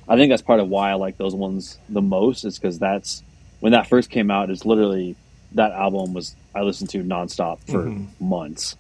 [0.09, 3.23] I think that's part of why I like those ones the most is because that's
[3.61, 4.51] when that first came out.
[4.51, 5.17] It's literally
[5.53, 8.25] that album was I listened to nonstop for Mm-hmm.
[8.29, 8.77] months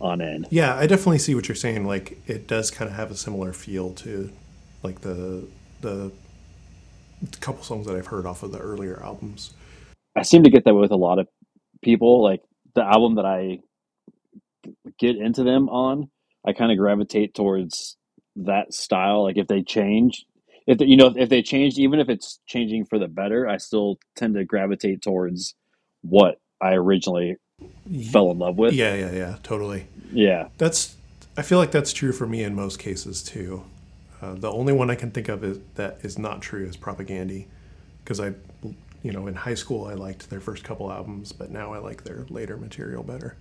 [0.00, 0.46] on end.
[0.50, 1.86] Yeah, I definitely see what you're saying.
[1.86, 4.32] Like it does kind of have a similar feel to
[4.82, 5.46] like the
[5.80, 6.10] the
[7.40, 9.52] couple songs that I've heard off of the earlier albums.
[10.16, 11.28] I seem to get that with a lot of
[11.82, 12.22] people.
[12.22, 12.42] Like
[12.74, 13.60] the album that I
[14.98, 16.10] get into them on,
[16.46, 17.96] I kind of gravitate towards
[18.36, 19.24] that style.
[19.24, 20.24] Like if they change,
[20.66, 23.58] if they, you know if they changed, even if it's changing for the better, I
[23.58, 25.54] still tend to gravitate towards
[26.02, 27.36] what I originally
[28.10, 28.74] fell in love with.
[28.74, 29.86] Yeah, yeah, yeah, totally.
[30.12, 30.48] Yeah.
[30.58, 30.96] That's.
[31.36, 33.64] I feel like that's true for me in most cases too.
[34.20, 37.46] Uh, the only one I can think of is, that is not true is Propagandhi,
[38.04, 38.34] because I,
[39.02, 42.04] you know, in high school I liked their first couple albums, but now I like
[42.04, 43.36] their later material better.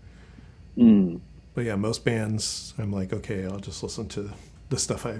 [0.77, 1.19] Mm.
[1.53, 4.31] But yeah, most bands I'm like, okay, I'll just listen to
[4.69, 5.19] the stuff I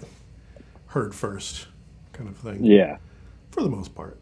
[0.87, 1.67] heard first,
[2.13, 2.63] kind of thing.
[2.63, 2.97] Yeah.
[3.51, 4.17] For the most part.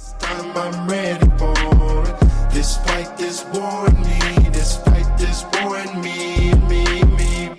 [0.00, 1.52] This time I'm ready for
[2.08, 2.16] it.
[2.54, 7.50] Despite this war in me, despite this war in me, me, me.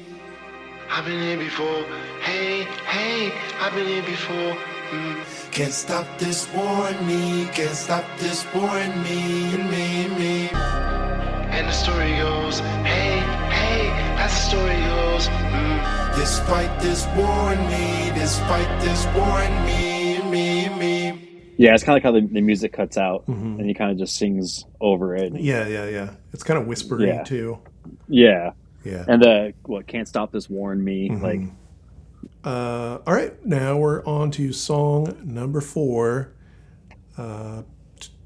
[0.90, 1.84] I've been here before.
[2.20, 4.58] Hey, hey, I've been here before.
[4.90, 5.52] Mm.
[5.52, 10.50] Can't stop this war in me, can't stop this war in me, me, me.
[11.56, 13.20] And the story goes, hey,
[13.54, 15.28] hey, as the story goes.
[15.28, 16.16] Mm.
[16.16, 20.01] Despite this war in me, despite this war in me, me, me.
[21.62, 23.98] Yeah, it's kind of like how the, the music cuts out and he kind of
[24.00, 25.34] just sings over it.
[25.40, 26.10] Yeah, yeah, yeah.
[26.34, 27.24] It's kind of whispery Yeah.
[27.24, 27.60] too.
[28.08, 28.54] Yeah.
[28.84, 29.06] Yeah.
[29.08, 31.10] And the what can't stop this war in me.
[31.10, 31.24] Mm-hmm.
[31.24, 31.42] Like
[32.44, 36.34] Uh, all right, now we're on to song number four.
[37.16, 37.62] Uh,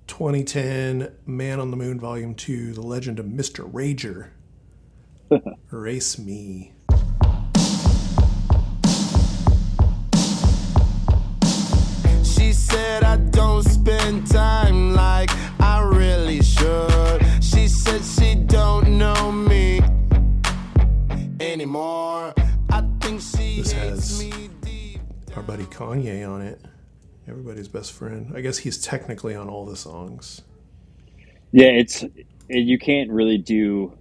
[0.07, 3.69] 2010 Man on the Moon Volume 2 The Legend of Mr.
[3.69, 4.29] Rager.
[5.73, 6.71] Erase Me.
[12.36, 15.29] She said I don't spend time like
[15.59, 17.21] I really should.
[17.43, 19.81] She said she don't know me
[21.39, 22.33] anymore.
[22.69, 24.99] I think she This hates has- me deep.
[25.36, 26.61] Our buddy Kanye on it.
[27.27, 28.31] Everybody's best friend.
[28.36, 30.41] I guess he's technically on all the songs.
[31.51, 33.93] yeah, it's it, you can't really do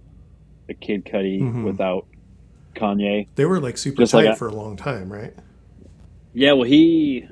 [0.69, 1.63] a Kid Cudi Mm-hmm.
[1.63, 2.05] without
[2.75, 3.27] Kanye.
[3.35, 5.33] They were like super Just tight like I- for a long time, right?
[6.33, 7.27] Yeah, well he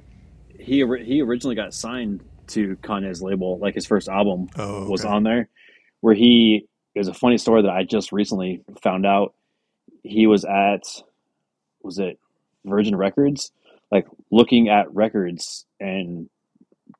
[0.63, 5.23] he he originally got signed to Kanye's label, like his first album Oh, was on
[5.23, 5.49] there,
[6.01, 9.33] where he it was a funny story that I just recently found out.
[10.03, 10.83] He was at
[11.81, 12.19] was it
[12.65, 13.51] Virgin Records,
[13.91, 16.29] like looking at records, and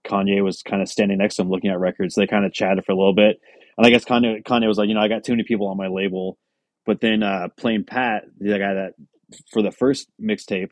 [0.06, 2.16] Kanye was kind of standing next to him looking at records.
[2.16, 3.40] They kind of chatted for a little bit,
[3.78, 5.78] and I guess Kanye Kanye was like, you know, I got too many people on
[5.78, 6.38] my label,
[6.86, 8.94] but then uh, Plain Pat, the guy that
[9.52, 10.70] for the first mixtape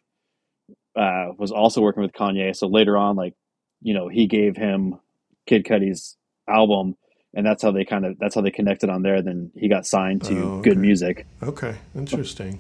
[0.96, 2.56] uh, was also working with Kanye.
[2.56, 3.34] So later on, like,
[3.82, 5.00] you know, he gave him
[5.48, 6.18] Kid Cudi's
[6.48, 6.96] album,
[7.34, 9.22] and that's how they kind of that's how they connected on there.
[9.22, 10.78] Then he got signed to Oh, Good.
[10.78, 11.26] Music.
[11.42, 12.60] Okay, interesting.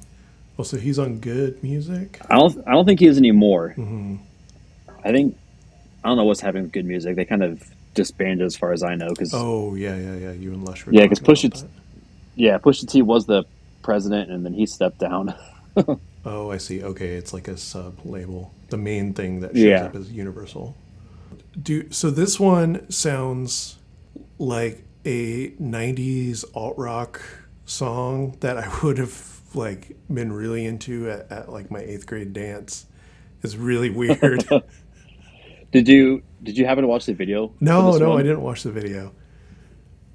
[0.57, 2.19] Well, so he's on good music.
[2.29, 3.69] I don't I don't think he is anymore.
[3.71, 4.15] hmm
[5.03, 5.35] I think
[6.03, 7.15] I don't know what's happening with Good Music.
[7.15, 7.63] They kind of
[7.95, 10.31] disbanded as far as I know because Oh yeah, yeah, yeah.
[10.31, 11.81] You and Lush were Yeah, 'cause talking Pusha about T- that.
[12.35, 13.43] yeah, Pusha T was the
[13.83, 15.33] president, and then he stepped down.
[16.25, 16.83] Oh, I see.
[16.83, 18.53] Okay, it's like a sub label.
[18.69, 19.85] The main thing that shows Yeah.
[19.85, 20.75] up is Universal.
[21.61, 22.09] Do so.
[22.11, 23.77] This one sounds
[24.37, 27.21] like a '90s alt rock
[27.65, 32.33] song that I would have like been really into at, at like my eighth grade
[32.33, 32.85] dance.
[33.43, 34.45] It's really weird.
[35.71, 37.53] did you did you happen to watch the video?
[37.59, 38.19] no, no, one?
[38.19, 39.11] I didn't watch the video.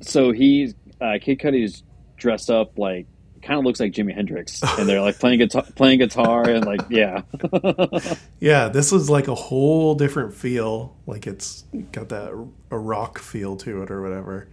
[0.00, 1.82] So he's uh, Kid Cudi's
[2.16, 3.06] dressed up like
[3.46, 6.80] kind of looks like Jimi Hendrix, and they're like playing guitar, playing guitar, and like
[6.90, 7.22] yeah,
[8.40, 10.96] Yeah, this was like a whole different feel.
[11.06, 12.32] Like it's got that
[12.70, 14.48] a rock feel to it or whatever.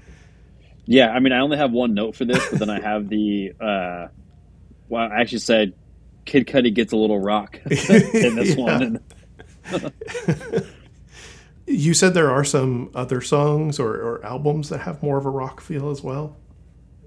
[0.86, 1.10] yeah.
[1.10, 4.08] I mean, I only have one note for this, but then I have the uh,
[4.90, 5.74] well, I actually said
[6.26, 9.00] Kid Cudi gets a little rock in this one.
[11.66, 15.30] You said there are some other songs or, or albums that have more of a
[15.30, 16.36] rock feel as well.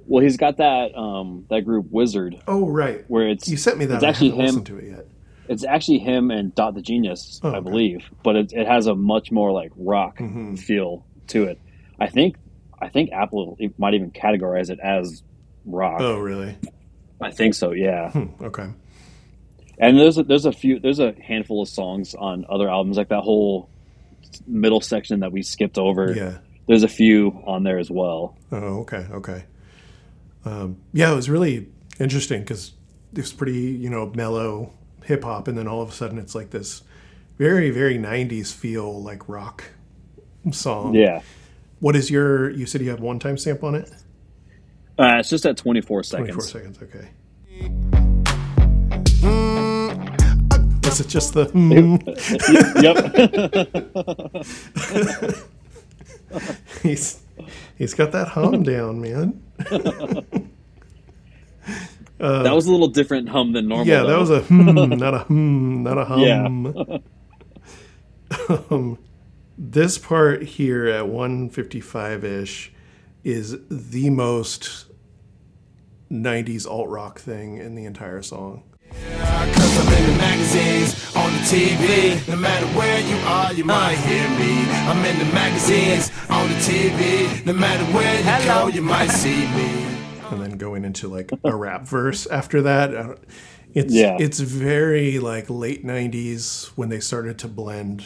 [0.06, 3.04] Well, he's got that um, that group WZRD, Oh, right.
[3.08, 3.96] where it's You sent me that.
[3.96, 4.46] It's I actually haven't him.
[4.46, 5.06] listened to it yet.
[5.48, 7.68] It's actually him and Dot da Genius, Oh, I okay.
[7.70, 10.58] believe, but it, it has a much more like rock Mhm.
[10.58, 11.58] feel to it.
[12.00, 12.36] I think
[12.80, 15.22] I think Apple might even categorize it as
[15.64, 16.00] rock.
[16.00, 16.56] Oh, really?
[17.20, 18.10] I think so, yeah.
[18.10, 18.66] Hmm, okay.
[19.78, 23.08] And there's a, there's a few there's a handful of songs on other albums like
[23.08, 23.68] that whole
[24.46, 26.12] middle section that we skipped over.
[26.12, 26.38] Yeah.
[26.68, 28.36] There's a few on there as well.
[28.52, 29.06] Oh, okay.
[29.12, 29.44] Okay.
[30.46, 31.68] Um, yeah, it was really
[31.98, 32.72] interesting because
[33.12, 34.72] it was pretty, you know, mellow
[35.02, 36.82] hip hop, and then all of a sudden it's like this
[37.36, 39.64] very, very '90s feel, like rock
[40.52, 40.94] song.
[40.94, 41.20] Yeah.
[41.80, 42.50] What is your?
[42.50, 43.90] You said you have one time stamp on it.
[44.98, 46.30] Uh, it's just at 24 seconds.
[46.30, 46.78] 24 seconds.
[46.82, 47.08] Okay.
[49.20, 51.46] Mm, Is it just the?
[51.46, 51.96] hmm?
[52.80, 52.96] yep.
[56.82, 57.20] he's
[57.76, 59.42] he's got that hum down, man.
[62.18, 63.86] that was a little different hum than normal.
[63.86, 64.64] yeah, that was a hmm,
[64.98, 66.20] not a hmm, not a hum.
[66.20, 66.98] Yeah.
[68.70, 68.98] um,
[69.58, 72.72] this part here at 155 ish
[73.24, 74.86] is the most
[76.10, 78.62] 90s alt rock thing in the entire song.
[78.90, 82.28] Cause I'm in the magazines, on the TV.
[82.28, 84.64] No matter where you are, you might hear me.
[84.88, 87.44] I'm in the magazines, on the TV.
[87.44, 89.84] No matter where you go, you might see me.
[90.30, 92.94] and then going into like a rap verse after that.
[92.94, 93.14] Uh,
[93.74, 94.16] It's Yeah.
[94.18, 98.04] it's very like late '90s when they started to blend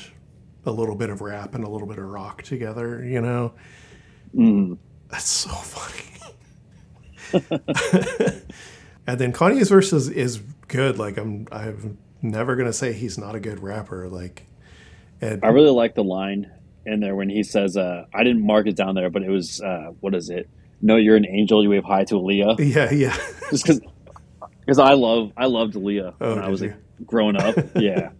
[0.66, 3.05] a little bit of rap and a little bit of rock together.
[3.05, 3.53] You know,
[5.09, 6.07] that's so funny.
[9.07, 10.41] and then Kanye's verse is, is
[10.71, 10.99] good.
[10.99, 14.09] Like I'm I'm never gonna say he's not a good rapper.
[14.09, 14.47] Like,
[15.21, 16.51] and I really like the line
[16.87, 19.61] in there when he says, uh, "I didn't mark it down there, but it was
[19.61, 20.49] uh, what is it?
[20.81, 21.62] No, you're an angel.
[21.62, 23.16] You wave high to Aaliyah." yeah, yeah.
[23.51, 23.81] Just because,
[24.61, 27.57] because I love I loved Aaliyah Oh, when I was like, growing up.
[27.75, 28.11] Yeah,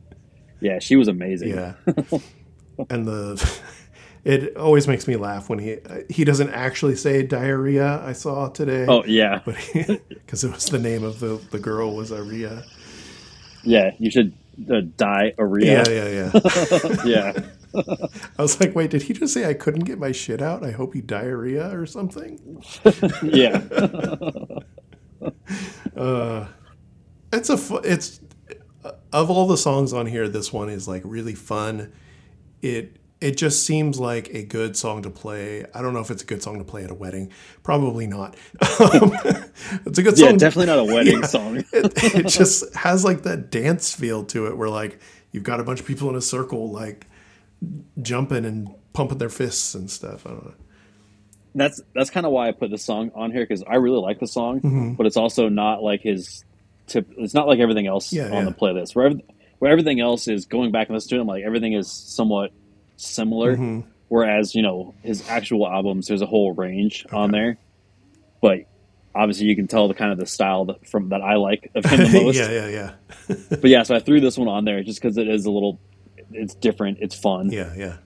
[0.61, 1.51] yeah, she was amazing.
[1.51, 1.75] Yeah.
[2.91, 3.61] and the
[4.25, 8.03] it always makes me laugh when he he doesn't actually say diarrhea.
[8.05, 8.87] I saw today.
[8.89, 9.57] Oh yeah, but
[10.09, 12.65] because it was the name of the the girl was Aria.
[13.63, 13.93] yeah.
[13.99, 14.35] You should
[14.71, 15.85] uh, die Aria.
[15.89, 16.41] yeah, yeah.
[17.05, 17.45] Yeah, yeah
[18.39, 20.65] I was like, wait, did he just say I couldn't get my shit out?
[20.65, 22.63] I hope he diarrhea or something.
[23.23, 23.61] yeah.
[27.33, 28.21] It's a fu- it's
[29.13, 31.93] of all the songs on here, this one is like really fun.
[32.63, 35.65] It it just seems like a good song to play.
[35.75, 37.31] I don't know if it's a good song to play at a wedding.
[37.63, 38.37] Probably not.
[39.87, 40.31] It's a good yeah, song.
[40.33, 41.27] Yeah, definitely not a wedding Yeah.
[41.27, 41.57] song.
[41.73, 44.99] it, it just has like that dance feel to it where like
[45.33, 47.07] you've got a bunch of people in a circle like
[48.01, 50.27] jumping and pumping their fists and stuff.
[50.27, 50.55] I don't know.
[51.55, 54.19] that's that's kind of why I put the song on here because I really like
[54.19, 54.95] the song, Mm-hmm.
[54.95, 56.45] but it's also not like his
[56.87, 57.07] tip.
[57.19, 58.95] It's not like everything else Yeah, on the playlist.
[58.97, 59.13] Where
[59.59, 62.51] where everything else is going back and listening to it, I'm like everything is somewhat
[63.01, 63.55] similar.
[63.55, 63.81] Mm-hmm.
[64.09, 67.59] Whereas you know his actual albums, there's a whole range on there,
[68.43, 68.67] but
[69.15, 71.85] obviously you can tell the kind of the style that from that I like of
[71.85, 72.37] him the most.
[72.37, 73.37] yeah, yeah, yeah.
[73.51, 75.79] But yeah, so I threw this one on there just because it is a little,
[76.33, 77.51] it's different, it's fun.
[77.51, 77.97] Yeah, yeah,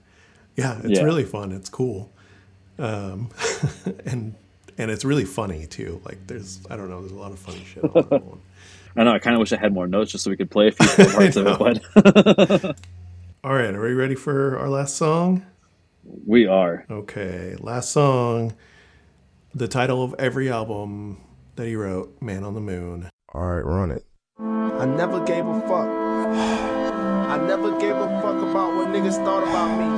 [0.55, 0.79] yeah.
[0.83, 1.03] It's Yeah.
[1.05, 1.51] really fun.
[1.51, 2.11] It's cool,
[2.77, 3.29] um,
[4.05, 4.35] and
[4.77, 6.01] and it's really funny too.
[6.05, 6.99] Like there's I don't know.
[6.99, 8.39] There's a lot of funny shit on that one.
[8.95, 10.67] I know I kind of wish I had more notes just so we could play
[10.67, 12.77] a few parts of it, but
[13.45, 15.45] All right, are we ready for our last song?
[16.25, 16.83] we are.
[16.89, 18.55] Okay, last song.
[19.53, 21.21] The title of every album
[21.55, 24.03] that he wrote, "Man on the Moon." Alright, run it.
[24.39, 25.87] I never gave a fuck.
[25.87, 29.89] I never gave a fuck about what niggas thought about me.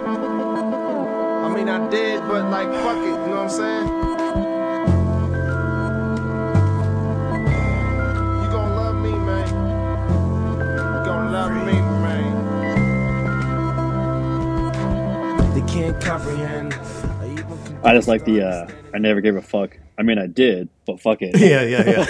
[1.45, 4.56] I mean, I did, but like, fuck it, you know what I'm saying?
[15.77, 16.73] Can't comprehend.
[17.83, 19.77] I just like the uh, I never gave a fuck.
[19.97, 21.37] I mean, I did, but fuck it.
[21.39, 22.05] Yeah, yeah,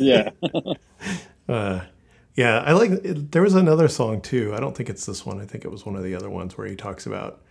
[0.00, 0.30] yeah.
[1.48, 1.84] yeah.
[2.36, 2.92] Yeah, I like.
[2.92, 4.54] It, there was another song too.
[4.54, 5.40] I don't think it's this one.
[5.40, 7.42] I think it was one of the other ones where he talks about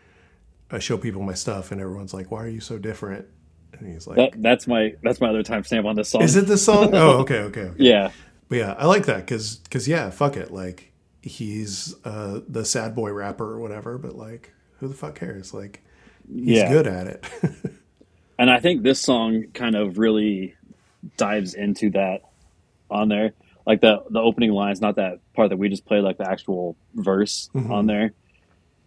[0.72, 3.28] I show people my stuff, and everyone's like, "Why are you so different?"
[3.74, 6.24] And he's like, That, that's my that's my other timestamp on this song.
[6.24, 7.84] "Is it this song?" oh, okay, okay, okay.
[7.84, 8.12] Yeah.
[8.48, 10.50] But yeah, I like that because because yeah, fuck it.
[10.50, 10.92] Like
[11.22, 15.54] he's uh, the sad boy rapper or whatever, but like, who the fuck cares?
[15.54, 15.82] Like,
[16.28, 16.70] he's Yeah.
[16.72, 17.24] good at it.
[18.38, 20.56] And I think this song kind of really
[21.18, 22.22] dives into that
[22.90, 23.34] on there.
[23.68, 26.78] Like the the opening lines, not that part that we just played, like the actual
[26.96, 27.70] verse Mm-hmm.
[27.74, 28.14] on there.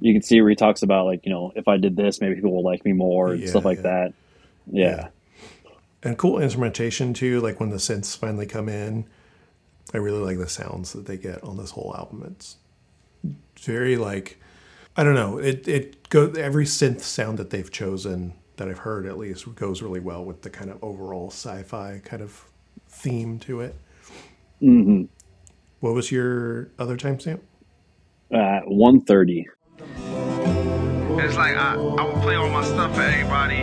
[0.01, 2.37] You can see where he talks about like, you know, if I did this, maybe
[2.37, 3.83] people will like me more and Yeah, stuff like yeah.
[3.83, 4.15] that.
[4.73, 5.09] Yeah.
[6.03, 7.41] and cool instrumentation too.
[7.43, 9.05] Like when the synths finally come in,
[9.93, 12.25] I really like the sounds that they get on this whole album.
[12.35, 12.57] It's
[13.61, 14.41] very like
[14.97, 15.39] I don't know.
[15.39, 19.81] It it go every synth sound that they've chosen that I've heard at least goes
[19.83, 22.45] really well with the kind of overall sci-fi kind of
[22.89, 23.75] theme to it.
[24.61, 25.05] hmm
[25.81, 27.41] What was your other timestamp?
[28.31, 29.47] At one thirty.
[29.79, 33.59] It's like I, I would play all my stuff for everybody,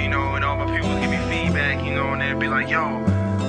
[0.00, 2.48] you know, and all my people would give me feedback, you know, and they'd be
[2.48, 2.98] like, yo,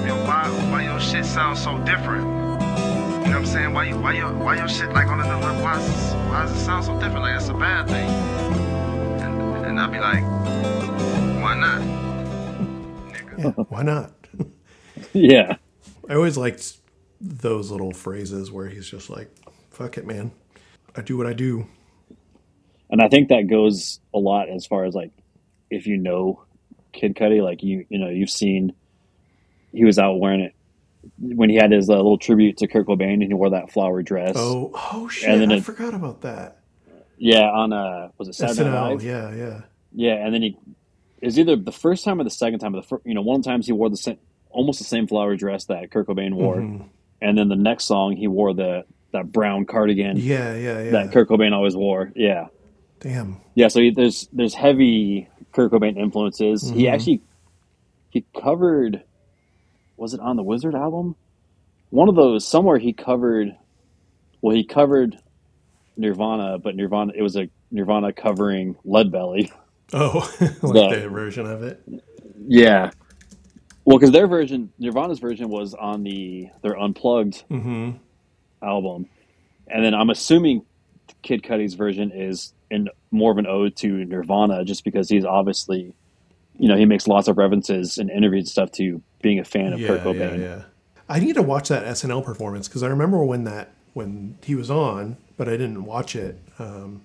[0.06, 2.26] yo, why why your shit sounds so different?
[2.26, 3.74] You know what I'm saying?
[3.74, 5.64] Why you why your why your shit like on another level?
[5.64, 7.22] Why, is- why does it sound so different?
[7.22, 8.10] Like that's a bad thing.
[9.22, 10.24] And, and I'd be like,
[11.42, 11.82] why not?
[13.38, 14.12] Yeah, why not?
[15.14, 15.58] yeah.
[16.10, 16.78] I always liked
[17.20, 19.30] those little phrases where he's just like,
[19.70, 20.32] "Fuck it, man.
[20.96, 21.68] I do what I do."
[22.90, 25.12] And I think that goes a lot as far as like
[25.70, 26.44] if you know
[26.94, 28.74] Kid Cudi, like you you know, you've seen
[29.74, 30.56] he was out wearing it
[31.20, 34.02] when he had his uh, little tribute to Kurt Cobain and he wore that flower
[34.02, 34.34] dress.
[34.36, 35.30] Oh, oh shit!
[35.30, 36.60] And then I it- forgot about that.
[37.18, 39.04] Yeah, on uh, was it Saturday Night SNL, Live?
[39.04, 39.62] yeah, yeah.
[39.94, 40.58] Yeah, and then he
[41.22, 42.74] was either the first time or the second time.
[42.74, 44.18] But the fir- you know, one of the times he wore the same,
[44.52, 46.86] almost the same flower dress that Kurt Cobain wore, Mhm.
[47.22, 50.90] and then the next song he wore the that brown cardigan Yeah, yeah, yeah.
[50.92, 52.12] that Kurt Cobain always wore.
[52.16, 52.48] Yeah,
[53.00, 53.38] Damn.
[53.56, 53.70] yeah.
[53.70, 56.70] So he, there's there's heavy Kurt Cobain influences.
[56.70, 56.92] He Mhm.
[56.94, 57.22] actually
[58.10, 59.02] he covered
[59.98, 61.16] was it on the WZRD album?
[61.90, 63.56] One of those somewhere he covered.
[64.42, 65.18] Well, he covered
[65.96, 69.52] Nirvana, but Nirvana it was a Nirvana covering Leadbelly.
[69.94, 70.30] Oh,
[70.62, 71.82] like The- the version of it.
[72.48, 72.92] Yeah.
[73.86, 77.92] Well, because their version, Nirvana's version, was on the their Unplugged Mm-hmm.
[78.62, 79.06] album,
[79.68, 80.64] and then I'm assuming
[81.22, 85.94] Kid Cudi's version is in more of an ode to Nirvana, just because he's obviously,
[86.60, 89.80] you know, he makes lots of references and interviews stuff to being a fan of
[89.80, 90.40] Yeah, Kurt yeah, Cobain.
[90.40, 90.62] yeah.
[91.10, 94.70] I need to watch that SNL performance because I remember when that when he was
[94.70, 96.38] on, but I didn't watch it.
[96.60, 97.02] Um,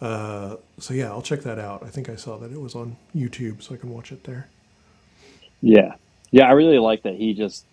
[0.00, 1.82] uh, so yeah, I'll check that out.
[1.84, 4.48] I think I saw that it was on YouTube, so I can watch it there.
[5.62, 5.94] Yeah,
[6.30, 7.14] yeah, I really like that.
[7.14, 7.64] He just,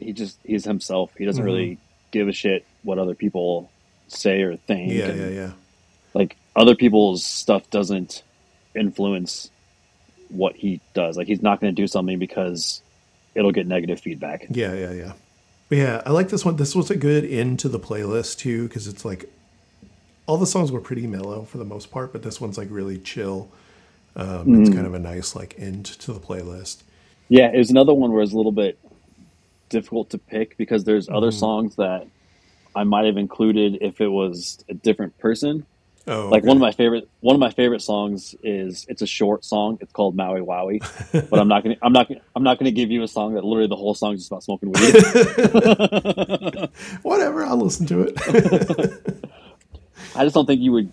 [0.00, 1.12] he just, he's himself.
[1.18, 1.46] He doesn't Mhm.
[1.46, 1.78] really
[2.12, 3.70] give a shit what other people
[4.08, 4.92] say or think.
[4.92, 5.50] Yeah, and- yeah, yeah.
[6.14, 8.22] like other people's stuff doesn't
[8.78, 9.50] influence
[10.28, 11.16] what he does.
[11.16, 12.82] Like he's not going to do something because
[13.34, 14.46] it'll get negative feedback.
[14.50, 15.12] Yeah, yeah, yeah.
[15.68, 16.56] But yeah, I like this one.
[16.56, 19.30] This was a good end to the playlist too, because it's like
[20.26, 22.98] all the songs were pretty mellow for the most part, but this one's like really
[22.98, 23.50] chill.
[24.16, 26.82] Um, It's kind of a nice like end to the playlist.
[27.28, 28.78] Yeah, it was another one where it's a little bit
[29.68, 32.06] difficult to pick because there's other songs that
[32.74, 35.66] I might have included if it was a different person.
[36.06, 36.48] Oh, Like okay.
[36.48, 39.76] one of my favorite one of my favorite songs is it's a short song.
[39.80, 40.80] It's called Maui Wowie,
[41.28, 43.68] but I'm not gonna I'm not I'm not gonna give you a song that literally
[43.68, 44.94] the whole song is just about smoking weed.
[47.02, 47.44] whatever.
[47.44, 48.18] I'll listen to it.
[50.16, 50.90] I just don't think you would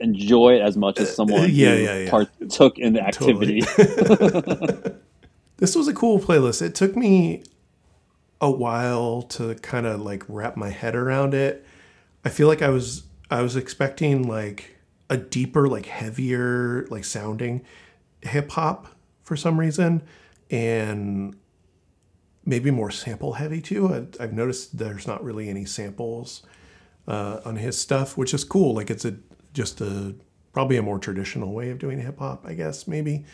[0.00, 2.10] enjoy it as much as uh, someone Yeah, who yeah, yeah.
[2.10, 3.60] partook in the activity.
[5.58, 6.60] this was a cool playlist.
[6.62, 7.44] It took me
[8.40, 11.64] a while to kind of like wrap my head around it.
[12.24, 14.76] I feel like I was I was expecting like
[15.08, 17.64] a deeper, like heavier, like sounding
[18.20, 18.88] hip hop
[19.22, 20.02] for some reason,
[20.50, 21.34] and
[22.44, 23.88] maybe more sample heavy too.
[23.88, 26.42] I, I've noticed there's not really any samples
[27.08, 28.74] uh, on his stuff, which is cool.
[28.74, 29.16] Like it's a
[29.54, 30.14] just a
[30.52, 33.24] probably a more traditional way of doing hip hop, I guess maybe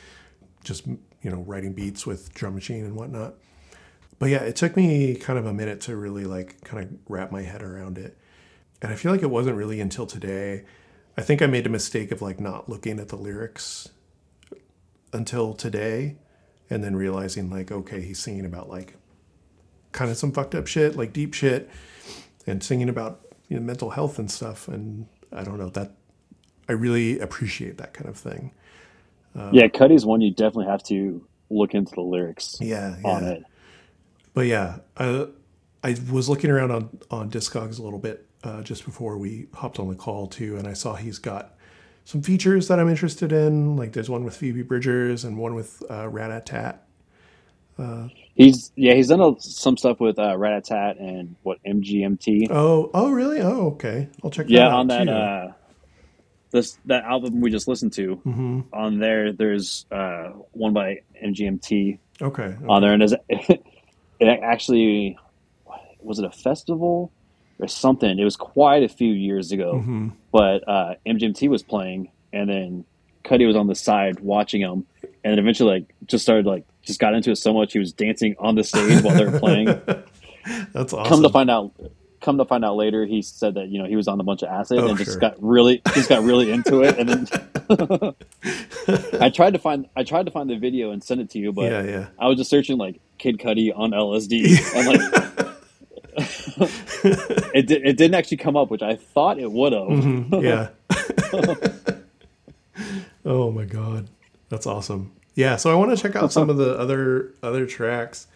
[0.63, 3.35] just you know writing beats with drum machine and whatnot.
[4.21, 7.33] But yeah, it took me kind of a minute to really like kind of wrap
[7.33, 8.17] my head around it.
[8.83, 10.65] And I feel like it wasn't really until today.
[11.17, 13.89] I think I made a mistake of like not looking at the lyrics
[15.13, 16.17] until today
[16.71, 18.97] and then realizing like okay, he's singing about like
[19.93, 21.71] kind of some fucked up shit, like deep shit
[22.47, 25.93] and singing about you know mental health and stuff and I don't know that
[26.69, 28.53] I really appreciate that kind of thing.
[29.37, 33.45] Um, yeah, Cudi's one you definitely have to look into the lyrics Yeah, on it.
[34.35, 35.29] But yeah, I,
[35.85, 39.79] I was looking around on, on Discogs a little bit uh, just before we hopped
[39.79, 41.57] on the call too, and I saw he's got
[42.05, 43.77] some features that I'm interested in.
[43.77, 46.79] Like there's one with Phoebe Bridgers and one with uh, Ratatat.
[48.39, 52.49] He's yeah, he's done a, some stuff with uh, Ratatat and what MGMT.
[52.53, 53.41] Oh, oh really?
[53.41, 54.09] Oh, okay.
[54.23, 54.57] I'll check that out.
[54.57, 55.11] yeah, out on that too.
[55.11, 55.53] uh,
[56.53, 58.15] this that album we just listened to.
[58.25, 58.61] Mm-hmm.
[58.73, 62.43] On there, there's uh, one by MGMT okay.
[62.43, 62.57] okay.
[62.69, 65.19] on there, and it actually
[66.01, 67.11] was it a festival
[67.61, 68.19] or something?
[68.19, 70.13] It was quite a few years ago, Mhm.
[70.33, 72.85] but uh, MGMT was playing, and then
[73.25, 76.99] Cudi was on the side watching him, and then eventually like just started like just
[77.01, 79.67] got into it so much he was dancing on the stage while they were playing.
[80.73, 81.05] That's awesome.
[81.13, 81.73] Come to find out.
[82.21, 84.43] Come to find out later, he said that you know he was on a bunch
[84.43, 85.21] of acid Oh, and just sure.
[85.21, 86.99] got really just got really into it.
[86.99, 87.27] And then
[89.21, 91.53] I tried to find I tried to find the video and send it to you,
[91.53, 92.07] but yeah, yeah.
[92.19, 95.49] I was just searching like Kid Cudi on LSD, and like
[96.61, 99.89] it di- it didn't actually come up, which I thought it would have.
[99.89, 100.69] Mhm, yeah.
[103.25, 104.09] oh my god,
[104.49, 105.13] that's awesome.
[105.35, 108.27] Yeah, so I want to check out some of the other other tracks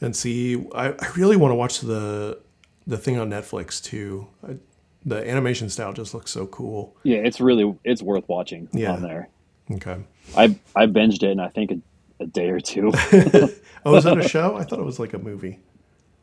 [0.00, 0.56] and see.
[0.74, 2.38] I, I really want to watch the
[2.86, 4.26] the thing on Netflix too.
[4.46, 4.56] I,
[5.04, 6.94] the animation style just looks so cool.
[7.02, 8.92] Yeah, it's really it's worth watching Yeah.
[8.92, 9.28] on there.
[9.70, 9.96] Okay.
[10.36, 11.80] I I binged it in I think a,
[12.20, 12.92] a day or two.
[13.86, 14.56] Oh, is that a show?
[14.56, 15.60] I thought it was like a movie.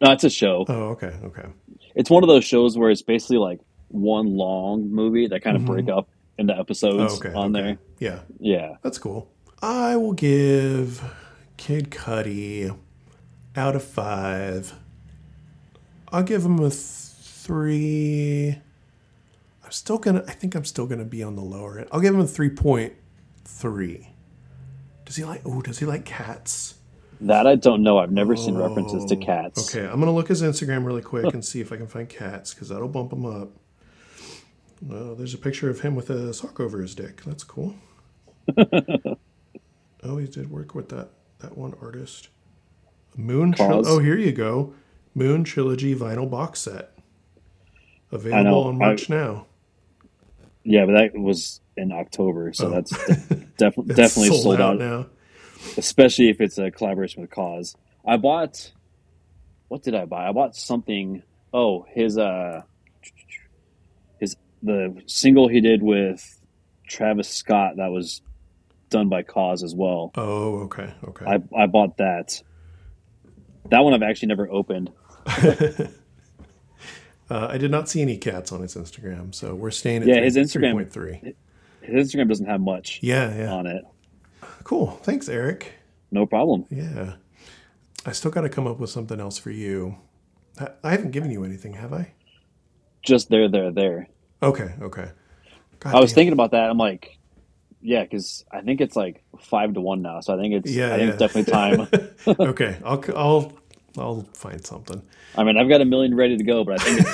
[0.06, 0.66] No, it's a show.
[0.68, 1.46] Oh, okay, okay.
[1.96, 5.64] It's one of those shows where it's basically like one long movie that kind of
[5.64, 5.74] mm-hmm.
[5.74, 7.34] break up into Oh, episodes okay.
[7.34, 7.64] on okay.
[7.64, 7.78] there.
[8.00, 8.76] Yeah, Yeah.
[8.82, 9.30] that's cool.
[9.62, 11.02] I will give
[11.58, 12.78] Kid Cudi
[13.56, 14.74] out of five.
[16.12, 18.60] I'll give him a three.
[19.64, 20.24] I'm still gonna.
[20.28, 21.90] I think I'm still gonna be on the lower end.
[21.92, 22.94] I'll give him a three point
[23.44, 24.10] three.
[25.06, 25.42] Does he like?
[25.46, 26.76] Oh, does he like cats?
[27.26, 27.98] That I don't know.
[27.98, 29.76] I've never seen references to Oh, cats.
[29.76, 32.54] Okay, I'm gonna look his Instagram really quick and see if I can find cats
[32.54, 33.50] because that'll bump him up.
[34.92, 37.24] Oh, there's a picture of him with a sock over his dick.
[37.24, 37.76] That's cool.
[38.58, 42.30] oh, he did work with that that one artist.
[43.18, 43.54] Moon.
[43.54, 44.74] Tril- oh, here you go.
[45.16, 46.92] Moon Trilogy vinyl box set.
[48.12, 49.48] I Available on I- March now.
[50.64, 52.70] Yeah, but that was in October, so Oh.
[52.72, 52.90] that's
[53.58, 54.78] def- definitely sold, out.
[54.78, 55.06] now.
[55.78, 57.76] Especially if it's a collaboration with KAWS.
[58.06, 58.72] I bought.
[59.68, 60.28] What did I buy?
[60.28, 61.24] I bought something.
[61.54, 62.62] Oh, his uh,
[64.20, 66.40] his the single he did with
[66.88, 68.22] Travis Scott that was
[68.90, 70.12] done by KAWS as well.
[70.16, 71.26] Oh, okay, okay.
[71.26, 72.42] I I bought that.
[73.72, 74.92] That one I've actually never opened.
[77.28, 80.16] Uh, I did not see any cats on his Instagram, so we're staying at Yeah,
[80.18, 81.34] three- his Instagram- 3.3.
[81.82, 83.52] His Instagram doesn't have much Yeah, yeah.
[83.52, 83.84] on it.
[84.66, 84.88] Cool.
[85.04, 85.74] Thanks, Eric.
[86.12, 86.66] No problem.
[86.70, 87.14] Yeah.
[88.06, 89.98] I still got to come up with something else for you.
[90.60, 92.14] I, I haven't given you anything, have I?
[93.04, 94.10] Just there, there, there.
[94.42, 95.12] Okay, okay.
[95.80, 96.16] God I was damn.
[96.16, 96.70] thinking about that.
[96.70, 97.18] I'm like,
[97.82, 100.20] yeah, because I think it's like five to one now.
[100.22, 101.10] So I think it's Yeah, I think yeah.
[101.10, 101.88] it's definitely time.
[102.50, 103.54] okay, I'll I'll
[103.98, 105.04] I'll find something.
[105.36, 107.14] I mean, I've got a million ready to go, but I think it's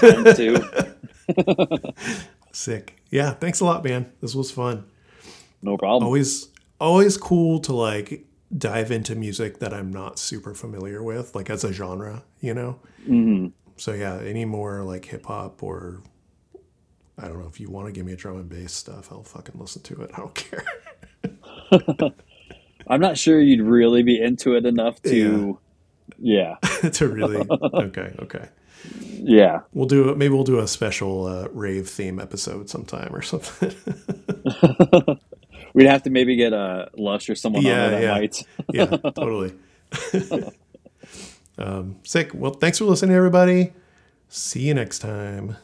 [1.35, 1.93] time to.
[2.53, 3.01] Sick.
[3.09, 4.09] Yeah, thanks a lot, man.
[4.21, 4.85] This was fun.
[5.61, 6.05] No problem.
[6.05, 6.50] Always
[6.81, 8.25] always cool to like
[8.57, 12.79] dive into music that I'm not super familiar with, like as a genre, you know.
[13.05, 13.47] hmm
[13.77, 16.01] So yeah, any more like hip hop or
[17.17, 19.23] I don't know if you want to give me a drum and bass stuff, I'll
[19.23, 20.11] fucking listen to it.
[20.13, 20.65] I don't care.
[22.87, 25.59] I'm not sure you'd really be into it enough to.
[26.19, 26.55] Yeah,
[26.93, 28.49] to really okay, okay.
[28.83, 29.61] yeah.
[29.73, 33.75] We'll do maybe we'll do a special uh, rave theme episode sometime or something.
[35.73, 38.11] We'd have to maybe get a Lush or someone Yeah, on there yeah.
[38.13, 38.43] might.
[38.73, 39.53] yeah, totally.
[41.57, 42.31] um, sick.
[42.33, 43.73] Well, thanks for listening, everybody.
[44.29, 45.57] See you next time.